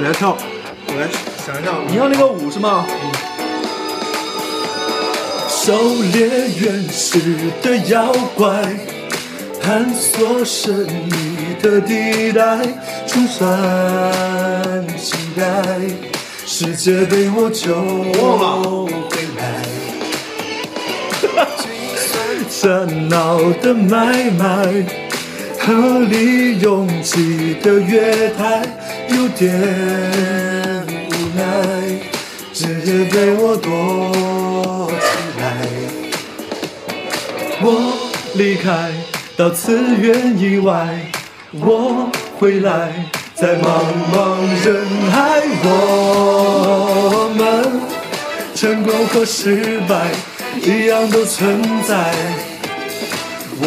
[0.00, 0.34] 你来跳，
[0.86, 1.06] 我来
[1.44, 1.72] 想一下。
[1.86, 2.86] 你要那个舞是吗？
[5.46, 5.74] 狩
[6.14, 6.26] 猎
[6.58, 8.78] 原始的妖怪，
[9.62, 10.72] 探索神
[11.04, 12.66] 秘的地带，
[13.06, 15.76] 冲山期待，
[16.46, 19.62] 世界被我救回来。
[22.62, 24.82] 热闹 的买卖，
[25.58, 28.62] 合理拥挤的月台，
[29.16, 29.52] 有点
[30.86, 30.90] 无
[31.36, 31.40] 奈，
[32.52, 35.04] 直接被我躲起
[35.40, 35.42] 来。
[37.62, 37.64] 我
[38.34, 38.92] 离开
[39.36, 41.10] 到次元以外，
[41.52, 43.82] 我回来，在茫
[44.12, 44.16] 茫
[44.64, 45.68] 人海，我
[47.36, 47.40] 们
[48.54, 50.10] 成功和失败
[50.62, 52.14] 一样都存在。
[53.62, 53.66] 我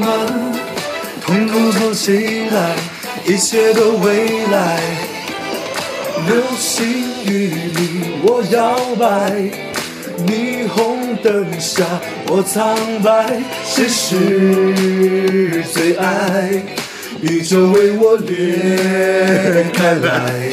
[0.00, 0.04] 们
[1.20, 2.74] 通通吼起来，
[3.26, 4.80] 一切的未来。
[6.26, 6.86] 流星
[7.24, 7.80] 雨里
[8.22, 9.32] 我摇摆，
[10.26, 11.84] 霓虹灯下
[12.28, 16.62] 我苍白，谁是最爱？
[17.20, 20.50] 宇宙为我裂开来，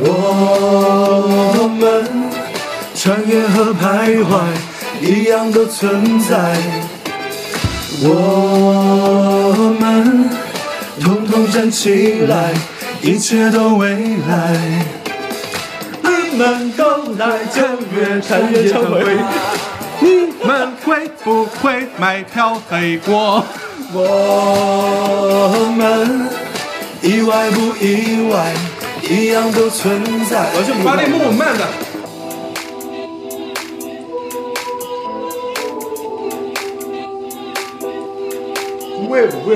[0.00, 2.06] 我们
[2.94, 4.40] 穿越和徘徊，
[5.00, 6.56] 一样的存在。
[8.04, 10.21] 我们
[11.52, 12.52] 站起来，
[13.02, 13.88] 一切都未
[14.28, 14.56] 来。
[16.02, 17.62] 你们都来九
[17.94, 19.04] 月产业唱会，
[20.00, 23.44] 你们会不会买票回国？
[23.94, 26.28] 我们
[27.02, 28.54] 意外不意外，
[29.02, 30.50] 一样都存在。
[30.82, 31.66] 马里木慢的。
[39.08, 39.54] 会不会？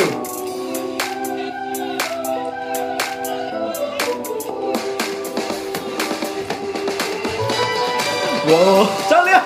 [8.49, 9.43] 我张亮，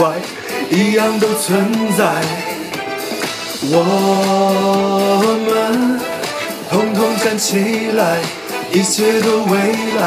[0.00, 0.02] 外
[0.70, 2.02] 一样都存在。
[3.62, 3.74] 我
[5.46, 5.48] 们
[6.70, 8.18] 统统站起来，
[8.72, 9.58] 一切都未
[10.00, 10.02] 来。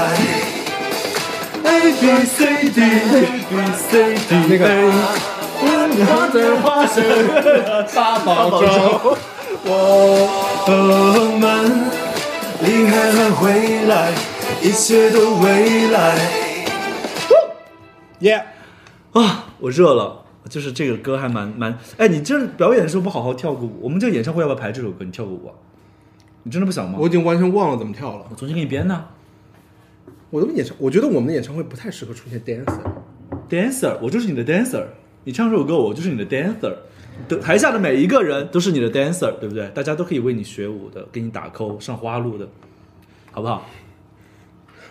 [1.66, 3.52] A B C D A B
[3.90, 4.70] C D 那个 A，
[5.62, 5.66] 我
[6.34, 6.98] 的花生
[7.96, 8.28] 大宝
[8.60, 9.16] 粥。
[9.66, 9.68] 我
[11.40, 11.42] 们
[12.60, 13.42] 离开和回
[13.88, 14.12] 来，
[14.62, 16.18] 一切都未来。
[18.20, 18.46] 耶！
[19.14, 21.78] 啊，我热了，就是这个歌还蛮蛮……
[21.98, 25.04] 哎，你这表演的时候不好好跳个舞，我们这个演唱会要不要排这首歌？
[25.04, 25.54] 你跳个舞啊？
[26.44, 26.98] 你真的不想吗？
[27.00, 28.26] 我已经完全忘了怎么跳了。
[28.30, 29.06] 我重新给你编呢。
[30.30, 32.82] 我的演唱，我觉得我们的演唱会不太适合出现 dancer。
[33.50, 34.84] dancer，我就是你的 dancer。
[35.26, 36.74] 你唱这首歌，我就是你的 dancer。
[37.28, 39.70] 的台下的每一个人都是你的 dancer，对不对？
[39.70, 42.48] 大家都可以为你学舞的，给你打 call、上花路的，
[43.32, 43.66] 好不好？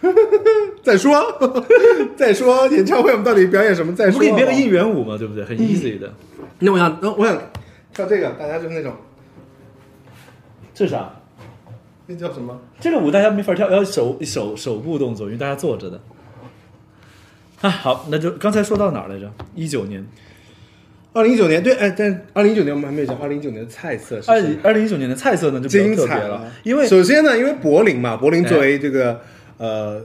[0.83, 1.39] 再说，
[2.17, 3.95] 再说演唱会我们到底表演什么？
[3.95, 4.19] 再说。
[4.19, 5.45] 我给你编个应援舞嘛，对不对？
[5.45, 6.13] 很 easy 的。
[6.59, 7.37] 那我想，那我想
[7.95, 8.93] 跳这个，大家就是那种，
[10.75, 11.11] 这是啥？
[12.07, 12.61] 那叫什么？
[12.81, 16.01] 这个舞大家没法跳，要手手手部动作，因为大家坐着的。
[17.61, 19.33] 啊，好，那就刚才说到哪儿来着？
[19.55, 20.05] 一九年，
[21.13, 29.21] 二零一九年，对，哎，但是二零一九年我们还没有讲二零一九年的菜色是二二零一九年的菜色呢就比精较特别彩了，因为首先呢，因为柏林嘛，柏林作为这个、
[29.59, 30.03] 呃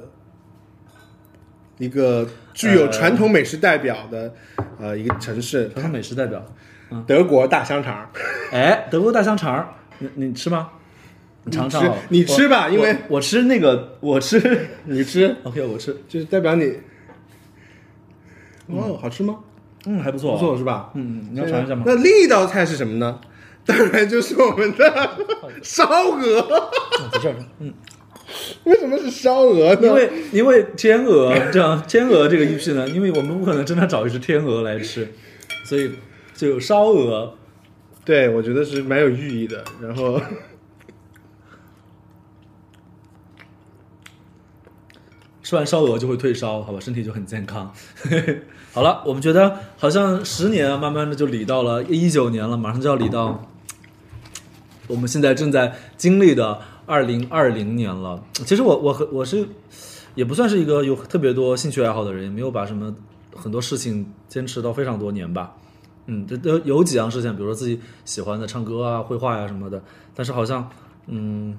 [1.78, 4.34] 一个具有传统美食代表的
[4.80, 6.44] 呃一个城市，传统美食代表，
[7.06, 8.10] 德国大香肠，
[8.52, 10.69] 哎，德国大香肠，你你吃吗？
[11.44, 16.65] 你尝尝好了你吃你吃吧我因为我我吃那个，我吃 你吃，OK，我吃，就是代表你，
[18.68, 19.38] 哦，好吃吗？
[19.86, 20.91] 嗯，还不错，不错是吧？
[20.95, 21.84] 嗯，嗯，你要尝一下吗？
[21.86, 23.19] 那另一道菜是什么呢？
[23.65, 25.10] 当然就是我们的
[25.61, 26.69] 烧鹅。
[26.99, 27.74] 嗯在这儿，嗯，
[28.66, 29.82] 为什么是烧鹅呢？
[29.82, 35.14] 因为因为天鹅这样，天鹅这个 EP 呢，因为我们不可能真的找一只天鹅来吃，
[35.64, 35.91] 所以
[36.36, 37.36] 就烧鹅。
[38.04, 39.64] 对我觉得是蛮有寓意的。
[39.82, 40.22] 然后
[45.44, 47.74] 吃完烧鹅就会退烧，好吧，身体就很健康。
[48.74, 53.49] 好了，我们觉得好像十年啊，慢慢的就理到了一九年了，马上就要理到
[54.88, 58.23] 我们现在正在经历的二零二零年了。
[58.34, 59.47] 其实我我和我是
[60.15, 62.95] 也不算是一个有特别多兴趣爱好的人，也没有把什么
[63.35, 65.55] 很多事情坚持到非常多年吧。
[66.07, 69.84] 嗯，这都有几样事情，比如说自己喜欢的唱歌啊、绘画呀、什么的，
[70.15, 70.68] 但是好像
[71.05, 71.55] 嗯。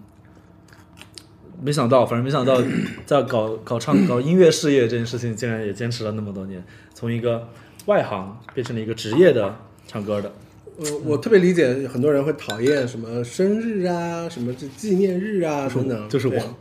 [1.60, 2.62] 没想到，反正没想到，
[3.04, 6.64] 在搞搞唱搞音乐事业这件事情，竟然也坚持了那么多年，
[6.94, 7.48] 从一个
[7.86, 10.30] 外行变成了一个职业的唱歌的。
[10.78, 16.56] 呃，我特别理解很多人会讨厌什么生日啊、什么这纪念日啊等等，就是我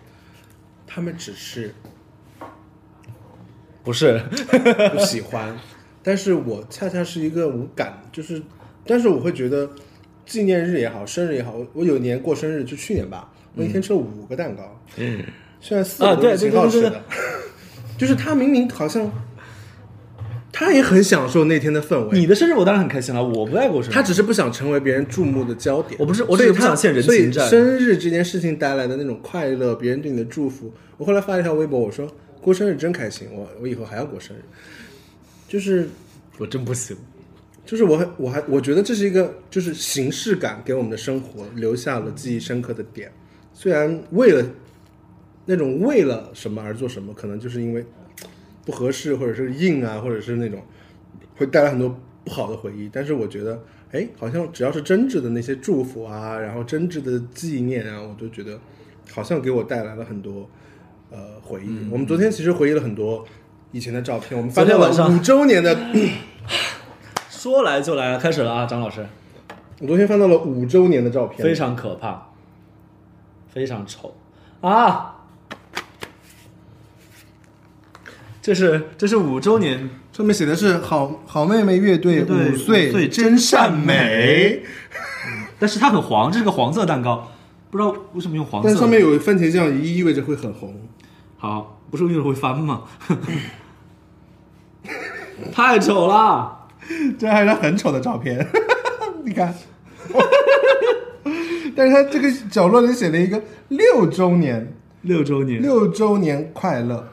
[0.88, 1.72] 他们只是
[3.84, 4.20] 不是，
[4.92, 5.56] 不喜欢，
[6.02, 8.42] 但是我恰恰是一个无感，就是，
[8.88, 9.70] 但是我会觉得
[10.26, 15.24] 纪念日也好，生日也好，我我有一年过生日，就去年吧，我一天吃了五个蛋糕，嗯，
[15.62, 17.02] 现在四个都是挺好吃的，
[18.00, 19.10] 就是他明明好像，
[20.60, 23.94] 他也很享受那天的氛围，你的生日我当然很开心了，我不爱过生日。
[23.94, 25.96] 他只是不想成为别人注目的焦点。
[26.00, 32.12] 我不是我只是不想欠人情债生日这件事情带来的那种快乐，别人对你的祝福，我后来发了一条微博，我说
[32.42, 34.40] 过生日真开心，我我以后还要过生日。
[35.48, 35.88] 就是
[36.40, 36.98] 我真不行，
[37.64, 43.12] 就是我还我还我觉得这是一个就是形式感给我们的生活留下了记忆深刻的点。
[43.54, 44.44] 虽然为了
[45.46, 47.86] 那种为了什么而做什么，可能就是因为
[48.68, 50.62] 不合适，或者是硬啊，或者是那种
[51.38, 53.64] 会带来很多不好的回忆，但是我觉得，
[53.94, 58.60] 哎，好像只要是真挚的那些祝福啊，然后真挚的纪念啊，我都觉得
[59.10, 60.50] 好像给我带来了很多
[61.10, 61.88] 呃回忆。
[61.90, 63.24] 我们昨天其实回忆了很多
[63.72, 65.16] 以前的照片，我们昨天晚上。
[65.16, 65.74] 五周年的，
[67.32, 69.08] 说来就来了，开始了啊，张老师，
[69.80, 72.34] 我昨天翻到了五周年的照片，非常可怕，
[73.48, 74.14] 非常丑。
[74.60, 75.17] 啊！
[78.48, 84.64] 这是这是五周年，上面写的是好好妹妹乐队五岁真善美，
[85.60, 87.30] 但是它很黄，这是个黄色蛋糕，
[87.70, 88.70] 不知道为什么用黄色。
[88.70, 90.74] 但上面有番茄酱，意意味着会很红。
[91.36, 92.84] 好，不是一会儿会翻吗？
[95.52, 96.70] 太丑了，
[97.20, 98.48] 这还是很丑的照片，
[99.26, 99.54] 你看。
[101.76, 107.10] 但是它这个角落里写了一个六周年，六周年，六周年快乐。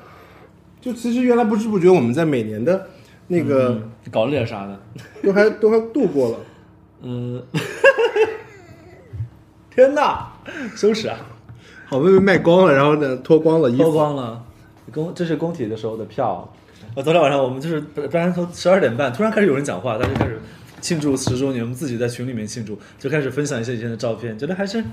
[0.85, 2.89] 就其实原来不知不觉我们在每年的
[3.29, 4.79] 那个嗯搞了点啥呢？
[5.23, 6.39] 都还都还度过了。
[7.01, 7.43] 嗯，
[9.75, 10.31] 天哪，
[10.77, 11.17] 羞耻啊！
[11.87, 13.91] 好不容易卖光了，然后呢脱光了衣脱。
[13.93, 14.45] 光了，
[14.93, 16.53] 工这是工体的时候的票。
[16.95, 20.39] 我，昨天晚上我们就是本本来从十二点半突然开始有人讲话，大家开始
[20.83, 24.85] 庆祝十周年，我们自己在群里面庆祝，就开始分享一些以前的照片，觉得还是。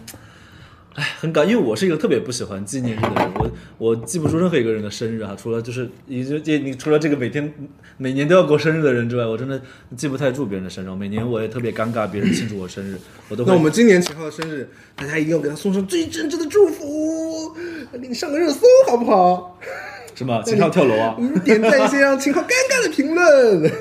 [0.96, 7.54] 哎，很感，因为我是一个特别不喜欢纪念日的人，我我记不住任何一个人的生日啊，除了就是你就这你除了这个每天
[7.96, 9.62] 每年都要过生日的人之外，我真的
[9.96, 10.90] 记不太住别人的生日。
[10.94, 12.98] 每年我也特别尴尬，别人庆祝我生日，
[13.30, 17.56] 我都会那我们今年秦昊的生日，大家一定要给他送上最真挚的祝福，
[17.94, 18.60] 给你上个热搜
[18.90, 19.58] 好不好？
[20.14, 21.22] 什么秦昊跳楼啊我？
[21.22, 23.72] 们点赞一些让秦昊尴尬的评论。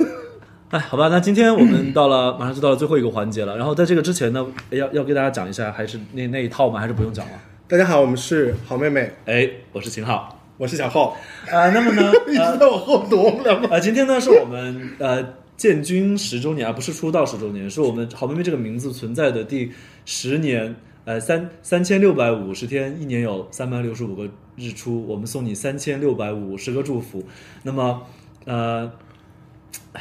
[0.71, 3.57] 哎，好吧，那今天我们到了，马上就到了最后一个环节了。
[3.57, 6.79] 然后在这个之前呢，要要给大家讲一下，还是那那一套吗？
[6.79, 7.33] 还是不用讲了？
[7.67, 11.17] 大家好，我们是好妹妹，哎，我是秦昊我是小浩，
[11.51, 13.67] 啊、那么呢，一直呃在我后躲了吗？
[13.73, 19.73] 呃，今天呢是我们呃建军十周年，而不是出道十周年，是我们好妹妹这个名字存在的第
[20.07, 20.77] 十年。
[21.07, 27.25] 呃，三三千六百五十天，一年有三百六十五个日出，我们送你三千六百五十个祝福。
[27.65, 28.03] 那么，
[28.45, 28.91] 呃，哎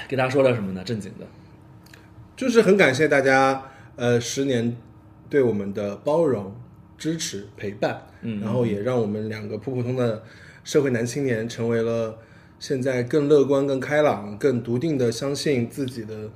[0.08, 0.84] 给大家说点什么呢？
[0.84, 1.26] 正经的，
[2.36, 3.64] 就是很感谢大家，
[3.96, 4.78] 呃，十年
[5.30, 6.56] 对我们的包容、
[6.98, 10.24] 支持、陪伴，嗯然后也让我们两个普普通的
[10.64, 12.20] 社会男青年成为了
[12.60, 16.30] 现在更乐观、更开朗、更笃定的相信自己的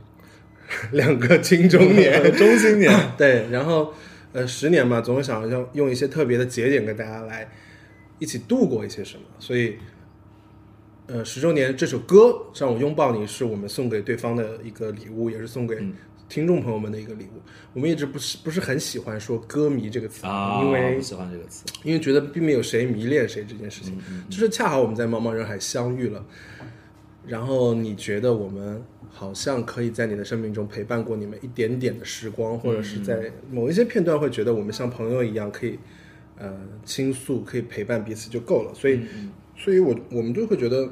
[0.92, 2.92] 两个青中年、 中青年。
[3.18, 3.94] 对，然后
[4.32, 7.48] 呃，十年嘛，总是想要用一些特别的节点跟大家来
[8.18, 9.78] 一起度过一些什么，所以。
[11.08, 12.18] 呃，十周年这首歌
[12.62, 15.78] 《让我拥抱你》是我们送给对方的一个礼物，也是送给
[16.30, 17.42] 听众朋友们的一个礼物。
[17.74, 21.66] 我们一直不是不是很喜欢说“歌迷”这个词，啊，因为不喜欢这个词。
[21.84, 26.26] 因为觉得并没有谁迷恋谁这件事情，就是恰好我们在茫茫人海相遇了，
[27.28, 35.78] 然后你觉得我们好像可以在你的生命中陪伴过你们一点点的时光，或者是在某一些片段会觉得我们像朋友一样可以
[36.38, 38.74] 呃倾诉，可以陪伴彼此就够了。
[38.74, 39.02] 所以，
[39.58, 40.90] 所以我我们就会觉得。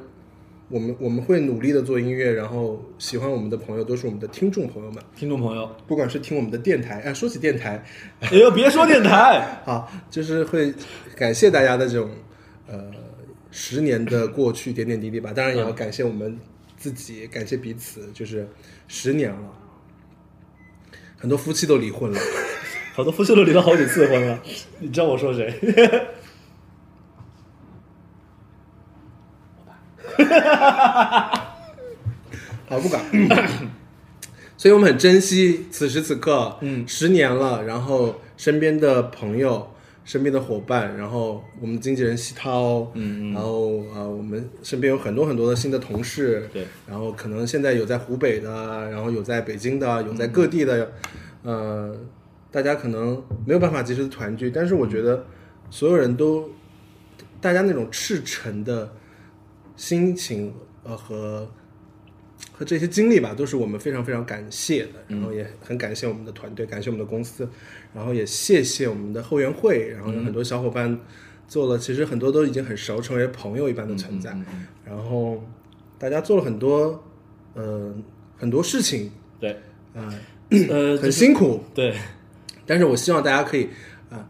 [0.68, 7.84] 我们我们会努力的做音乐，然后喜欢我们的朋友都是我们的听众朋友们，听众朋友，不管是听我们的电台，哎，说起电台，
[8.20, 10.72] 哎 呦，别说电台， 好，就是会
[11.14, 12.08] 感谢大家的这种
[12.66, 12.90] 呃
[13.50, 15.30] 十年的过去点点滴滴吧。
[15.34, 16.38] 当然也要感谢我们
[16.78, 18.48] 自己，感谢彼此，就是
[18.88, 19.52] 十年了，
[21.18, 22.18] 很多夫妻都离婚了。
[22.94, 24.42] 好多夫妻都离了好几次婚了。
[24.78, 25.52] 你知道我说谁？
[32.68, 33.02] 好，不管。
[34.56, 39.68] 所以我们很珍惜此时此刻，嗯，十年了，然后身边的朋友、
[40.04, 50.92] 身边的伙伴，然后我们经纪人西涛，嗯然后呃，我们身边有很多很多的新的同事，对，然后可能现在有在湖北的，然后有在北京的，有在各地的，
[51.42, 51.96] 呃，
[52.52, 55.26] 大家可能没有办法及时的团聚，但是我觉得
[55.70, 56.48] 所有人都，
[57.40, 58.92] 大家那种赤诚的
[59.76, 61.50] 心情，呃和
[62.52, 67.48] 和这些经历吧，都是我们非常非常感谢的，然后也很感谢我们的团队，感谢我们的公司，
[67.94, 70.98] 然后也谢谢我们的后援会，然后有很多小伙伴
[71.46, 74.36] 做了，其实很多都已经很熟，成为朋友一般的存在，
[74.84, 75.42] 然后
[75.98, 77.02] 大家做了很多
[77.54, 77.94] 呃
[78.36, 79.52] 很多事情，对，
[79.94, 80.12] 啊、
[80.68, 81.94] 呃，很辛苦，对，
[82.66, 83.68] 但是我希望大家可以
[84.10, 84.28] 啊、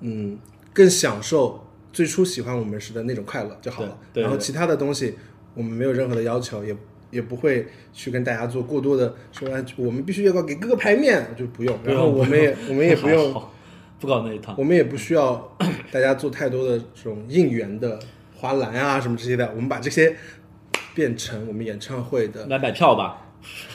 [0.00, 0.38] 嗯，
[0.72, 3.98] 更享受最初喜欢我们时的那种快乐就好了。
[4.12, 5.16] 对对对然后其他的东西，
[5.58, 6.74] 我们没有任何的要求，也
[7.10, 11.76] 也不会去跟大家做过多的说，哎，我们必须要给各个排面，就不用。
[11.82, 13.42] 然后我们也我们也不用，
[13.98, 14.54] 不搞那一套。
[14.56, 15.56] 我们也不需要
[15.90, 17.98] 大家做太多的这种应援的
[18.36, 20.14] 花篮啊什么这些的，我们把这些
[20.94, 23.26] 变成我们演唱会的来买票吧，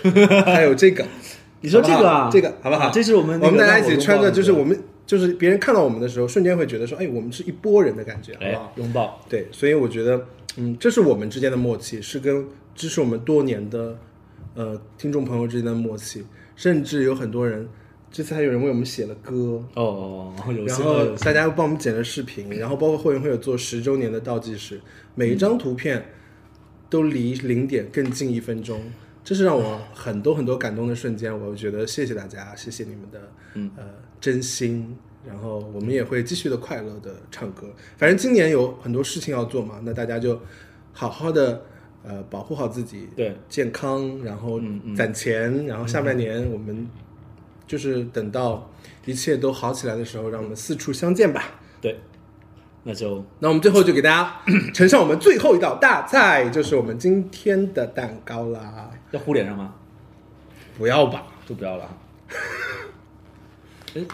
[0.45, 1.05] 还有这个，
[1.59, 2.85] 你说这个啊这个好不好？
[2.85, 4.81] 啊这是我们我们大家一起穿的就是我们
[5.13, 10.25] 就是别人看到我们的时候，瞬间会觉得说，哎，我们是一波人的感觉，好哎不好？，拥抱，对，所以我觉得，
[10.57, 13.95] 嗯，这是我们之间的默契，是跟支持我们多年的
[14.55, 16.25] 呃听众朋友之间的默契，
[16.55, 17.69] 甚至有很多人，
[18.11, 20.33] 这次还有人为我们写了歌，哦
[20.65, 24.81] 然后大家又帮我们剪了视频，然后包括会员会有做十周年的倒计时，
[25.13, 26.03] 每一张图片
[26.89, 28.81] 都离零点更近一分钟，
[29.23, 31.31] 这是让我很多很多感动的瞬间。
[31.39, 33.83] 我觉得谢谢大家，谢谢你们的嗯呃
[34.23, 34.97] 真心，
[35.27, 37.67] 然后我们也会继续的快乐的唱歌。
[37.97, 40.39] 反正今年有很多事情要做嘛，那大家就
[40.93, 41.65] 好好的
[42.05, 46.87] 呃保护好自己，对健康，然后嗯嗯攒钱，然后下半年我们
[47.67, 48.71] 就是等到
[49.03, 51.43] 一切都好起来的时候，让我们四处相见吧。
[51.81, 51.99] 对，
[52.83, 54.41] 那就那我们最后就给大家
[54.73, 58.89] 呈上我们最后一道大菜，就是我们今天的蛋糕啦。
[59.11, 59.75] 要糊脸上吗？
[60.77, 61.97] 不要吧，就不要了啊。
[63.95, 64.05] 哎，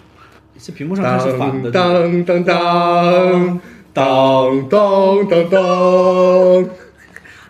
[0.58, 3.60] 这屏幕上它是反的，当当当
[3.94, 6.70] 当当当当。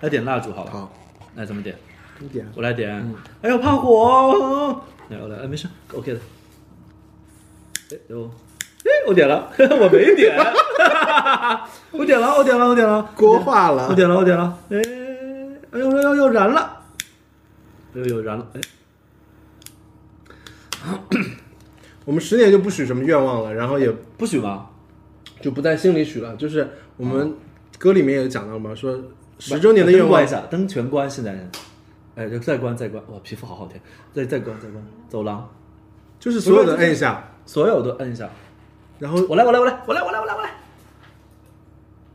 [0.01, 0.71] 来点蜡烛好了。
[0.71, 0.93] 好，
[1.35, 1.75] 来怎么点？
[2.19, 2.45] 你点。
[2.55, 3.13] 我来点。
[3.41, 4.81] 哎呦，怕火！
[5.09, 6.19] 来，我来，哎，没事，OK 的。
[7.91, 8.29] 哎呦，
[8.85, 10.37] 哎，我点了， 我没点，
[11.91, 14.77] 我点了，我点了，我点了，锅化了我点了，我点了，哎，
[15.71, 16.83] 哎呦，呦呦，燃了，
[17.95, 18.61] 哎呦呦，燃了，哎，
[22.09, 23.87] 我们十年就不许什么愿望了，然后也
[24.17, 24.71] 不许吗？
[25.41, 26.35] 就不在心里许了。
[26.37, 26.67] 就是
[26.97, 27.35] 我们
[27.77, 28.99] 歌里面也讲到嘛，说
[29.37, 31.47] 十周年的愿望一，下，灯全关，现在，
[32.15, 33.79] 哎，就再关再关，哇，皮肤好好听，
[34.11, 35.47] 再再关再关，走廊，
[36.19, 38.27] 就是所有的摁一下，所有都摁一下，
[38.97, 40.49] 然后我来，我来，我来，我来，我来，我来，我来，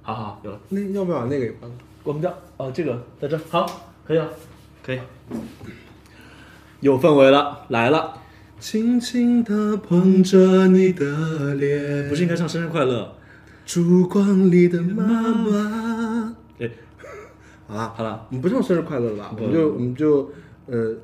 [0.02, 0.58] 好好有了。
[0.70, 1.76] 那要不要把那个也关了？
[2.02, 2.36] 关不掉。
[2.56, 3.64] 哦，这个在这，好，
[4.04, 4.28] 可以了，
[4.84, 4.98] 可以，
[6.80, 8.22] 有氛围了，来了。
[8.64, 13.14] 轻轻地捧着你的脸，不是应该唱生日快乐？
[13.66, 16.34] 烛光里的妈妈。
[16.58, 16.70] 哎，
[17.68, 19.36] 啊，好了，我们不唱生日快乐了吧？
[19.36, 20.30] 我们就我们就
[20.64, 20.96] 呃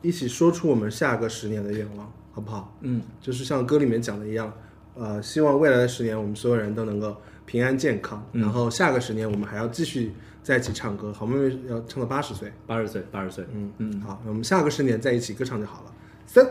[0.00, 2.74] 一起说出我们下个十年的愿望，好不好？
[2.80, 4.50] 嗯，就是像歌里面讲的一样，
[4.94, 7.14] 呃，希望未来的十年我们所有人都能够
[7.44, 10.12] 平安健康，然后下个十年我们还要继续
[10.42, 12.50] 在一起唱歌，好妹妹要唱到八十岁。
[12.66, 15.92] 八十岁，八十岁，嗯嗯，好，我们下个十年在一起歌唱就好了。
[16.24, 16.42] 三、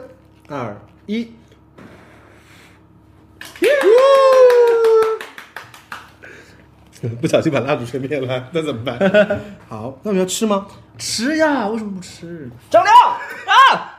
[0.51, 1.31] 二、一。
[7.19, 8.99] 不小心把蜡烛吹灭了， 那怎么办？
[9.67, 10.67] 好，那我们要吃吗？
[10.97, 12.49] 吃呀，为什么不吃？
[12.69, 12.95] 张亮
[13.47, 13.97] 啊！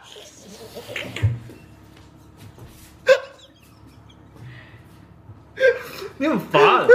[6.19, 6.87] 你很烦，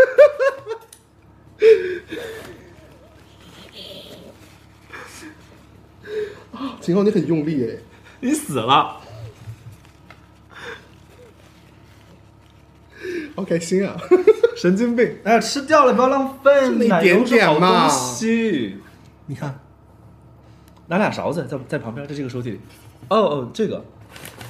[6.80, 7.76] 秦昊，你很用力哎，
[8.22, 9.02] 你死了。
[13.38, 13.96] 好开心啊！
[14.58, 15.16] 神经病。
[15.24, 18.76] 哎呀，吃掉了，不要浪费，就那一奶油是好点点西。
[19.28, 19.60] 你看，
[20.88, 22.60] 拿俩勺子在在旁边，在这个抽屉里。
[23.10, 23.86] 哦哦，这个，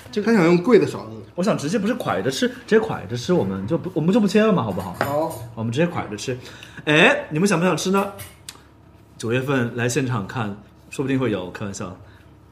[0.10, 1.12] 这个他想用贵的勺子。
[1.36, 4.96] 我想直接不是蒯着吃，直接蒯着吃，我们就不我们就不切了嘛，好不好？
[5.00, 6.38] 好，我们直接蒯着吃。
[6.86, 8.14] 哎，你们想不想吃呢？
[9.18, 10.56] 九月份来现场看，
[10.90, 11.94] 说不定会有，开玩笑。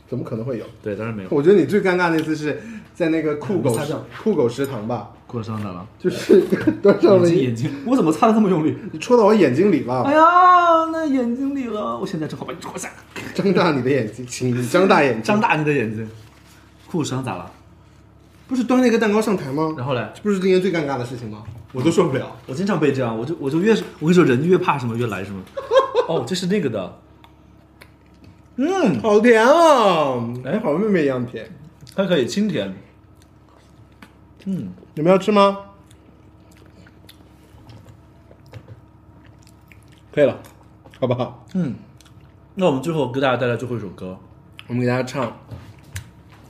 [0.09, 0.65] 怎么可能会有？
[0.83, 1.29] 对，当然没有。
[1.31, 2.61] 我觉得你最尴尬那次是
[2.93, 3.79] 在那个酷狗
[4.21, 5.85] 酷狗食堂吧，过伤咋了？
[5.99, 6.41] 就是
[6.81, 8.77] 端上了，眼睛我怎么擦的这么用力？
[8.91, 10.13] 你戳到我眼睛里了哎。
[10.13, 10.19] 呀，
[10.91, 12.89] 那眼睛里了，我现在正好把你戳下，
[13.33, 15.23] 张大你的眼睛，请你张大眼睛。
[15.23, 16.07] 张大你的眼睛。
[16.87, 17.51] 裤伤咋了？
[18.47, 19.73] 不是端那个蛋糕上台吗？
[19.75, 21.43] 然后嘞，这不是今天最尴尬的事情吗？
[21.73, 22.33] 我都受不了。
[22.45, 25.41] 我经常被这样，我就我就越是我跟你说，人越怕什么越来什么。
[26.07, 26.99] 哦，这是那个的，
[28.57, 30.31] 嗯，好甜哦！
[30.45, 31.49] 哎，好妹妹一样甜。
[31.95, 32.73] 还可以清甜。
[34.45, 35.59] 嗯，你们要吃吗？
[40.13, 40.39] 可以了，
[41.01, 41.45] 好不好？
[41.53, 41.75] 嗯，
[42.53, 44.17] 那我们最后给大家带来最后一首歌，
[44.67, 45.27] 我们给大家唱《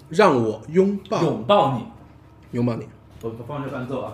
[0.10, 1.88] 让我拥抱拥抱你。
[2.52, 2.84] 拥抱你》。
[3.22, 4.14] 我放下伴奏啊。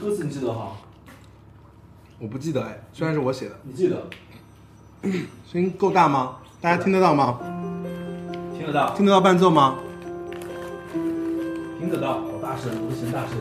[0.00, 0.72] 歌词你记得哈？
[2.18, 4.04] 我不记得哎，虽然是我写的，你记得？
[5.46, 6.38] 声音够大吗？
[6.60, 7.38] 大家听得到吗？
[8.60, 8.94] 听得到？
[8.94, 9.78] 听得到伴奏吗？
[11.78, 13.38] 听得到，好大声，我嫌大声。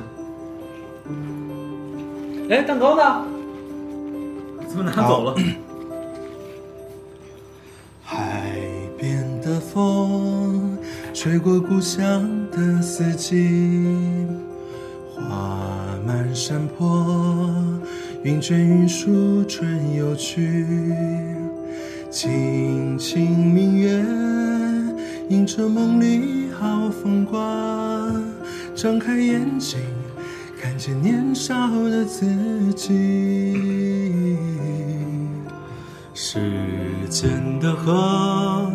[2.49, 3.25] 哎，蛋糕呢？
[4.65, 5.35] 怎么拿走了？
[8.01, 8.53] 海
[8.97, 10.77] 边的风
[11.13, 14.25] 吹过故乡的四季，
[15.15, 15.59] 花
[16.07, 17.05] 满山坡，
[18.23, 20.65] 云卷云舒春又去，
[22.09, 24.01] 轻轻明月，
[25.29, 27.39] 映着梦里好风光。
[28.75, 29.79] 张开眼睛，
[30.59, 32.25] 看见年少的自
[32.73, 34.37] 己。
[36.15, 36.39] 时
[37.09, 38.71] 间的河，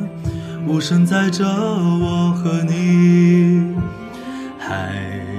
[0.69, 3.75] 无声载着我和你，
[4.57, 4.95] 还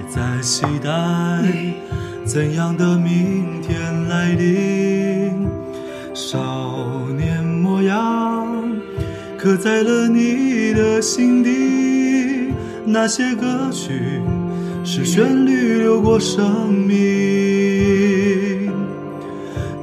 [0.09, 0.91] 在期待
[2.25, 5.47] 怎样的明天来临。
[6.13, 7.04] 少
[9.45, 12.51] 刻在了你的心底，
[12.83, 14.19] 那些歌曲
[14.83, 18.73] 是旋律流过生命。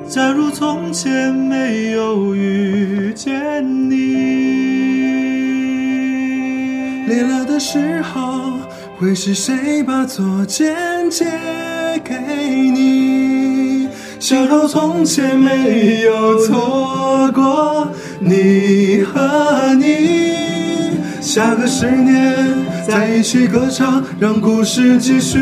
[0.08, 4.16] 假如从前没有遇见你，
[7.06, 8.58] 累了的时候，
[8.98, 10.74] 会是谁把左肩
[11.08, 11.24] 借
[12.02, 13.86] 给你？
[14.18, 17.86] 幸好从前没有错过
[18.24, 22.36] 你和你，下个十年
[22.86, 25.38] 在一起歌唱，让故事继续。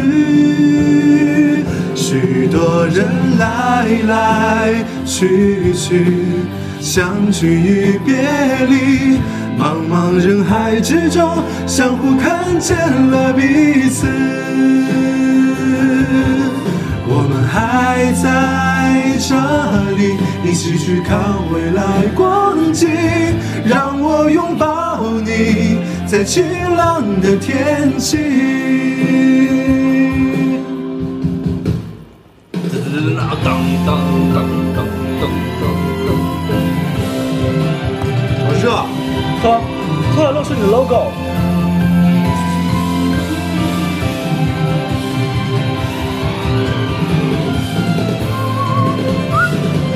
[1.95, 3.05] 许多人
[3.39, 4.73] 来来
[5.05, 6.07] 去去，
[6.81, 8.15] 相聚与别
[8.67, 9.19] 离，
[9.59, 14.07] 茫茫人海之中，相互看见了彼此。
[17.53, 19.35] 还在这
[19.97, 21.19] 里，一起去看
[21.53, 22.89] 未来光景。
[23.65, 26.45] 让我拥抱你，在晴
[26.77, 28.17] 朗的天气。
[38.47, 38.65] 好热，
[39.43, 39.61] 喝，
[40.15, 41.11] 喝露出你的 logo。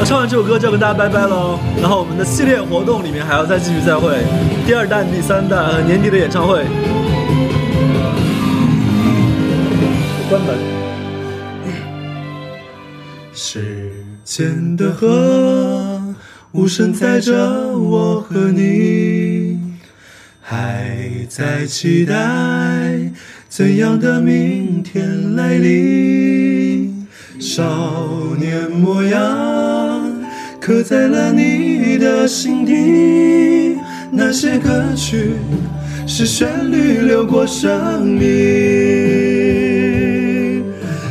[0.04, 1.58] 唱完这首歌就要跟大家拜拜喽。
[1.80, 4.18] 然后我们的系列活动里面还要再继续再会，
[4.66, 6.62] 第二弹、第三弹年底的演唱会。
[10.28, 10.56] 关门。
[13.32, 13.90] 时
[14.24, 16.14] 间的河，
[16.52, 17.34] 无声载着
[17.78, 19.58] 我和你，
[20.40, 22.14] 还在期待
[23.48, 27.06] 怎样的明天来临。
[27.40, 27.62] 少
[28.38, 29.20] 年模样
[30.66, 33.76] 刻在了你的心底，
[34.10, 35.32] 那些歌曲
[36.06, 38.24] 是旋律流过生命。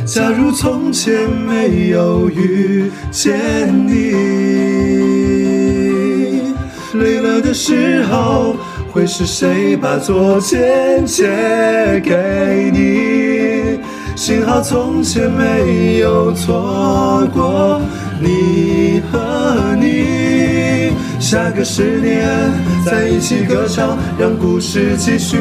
[0.04, 3.38] 假如从前没有遇见
[3.86, 4.10] 你，
[6.94, 8.56] 累了的时候，
[8.90, 13.78] 会是谁把左肩借给你？
[14.16, 17.80] 幸好从前没有错过
[18.20, 19.18] 你和
[19.54, 20.90] 和你，
[21.20, 22.26] 下个十年
[22.84, 25.36] 在一起歌唱，让故事继续。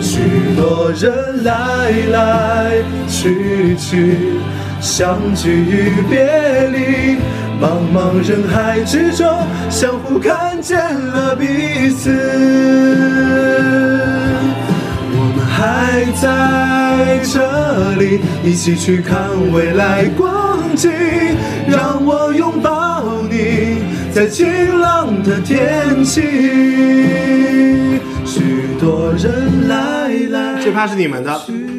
[0.00, 0.18] 许
[0.56, 2.72] 多人来来
[3.06, 4.38] 去去，
[4.80, 6.24] 相聚与别
[6.68, 7.18] 离，
[7.60, 9.26] 茫茫人海之中，
[9.68, 12.10] 相互看见了彼此。
[15.12, 17.34] 我们还在这
[18.00, 19.18] 里，一起去看
[19.52, 20.90] 未来光景。
[21.68, 24.46] 让我拥抱你，在晴
[24.78, 26.20] 朗的天气。
[28.24, 31.75] 许多人来来这趴是你们的。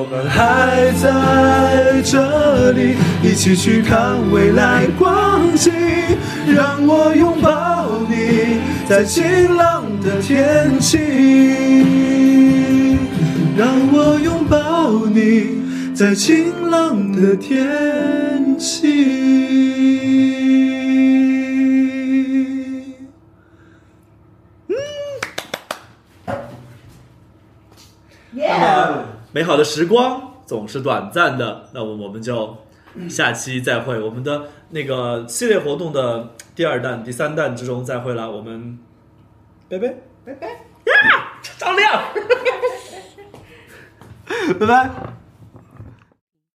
[0.00, 5.70] 我们还在这里，一起去看未来光景。
[6.46, 10.96] 让我拥抱你，在晴朗的天气。
[13.54, 18.88] 让我拥抱你，在晴朗的天气。
[28.34, 28.48] 耶
[29.32, 32.56] 美好的时光总是短暂的，那么我们就
[33.08, 34.00] 下期再会。
[34.00, 38.30] 我们的那个系列活动的第二弹、第三弹之中再会了。
[38.30, 38.78] 我们
[39.68, 39.94] 拜拜
[40.24, 42.02] 拜拜呀，张亮，
[44.58, 45.19] 拜拜。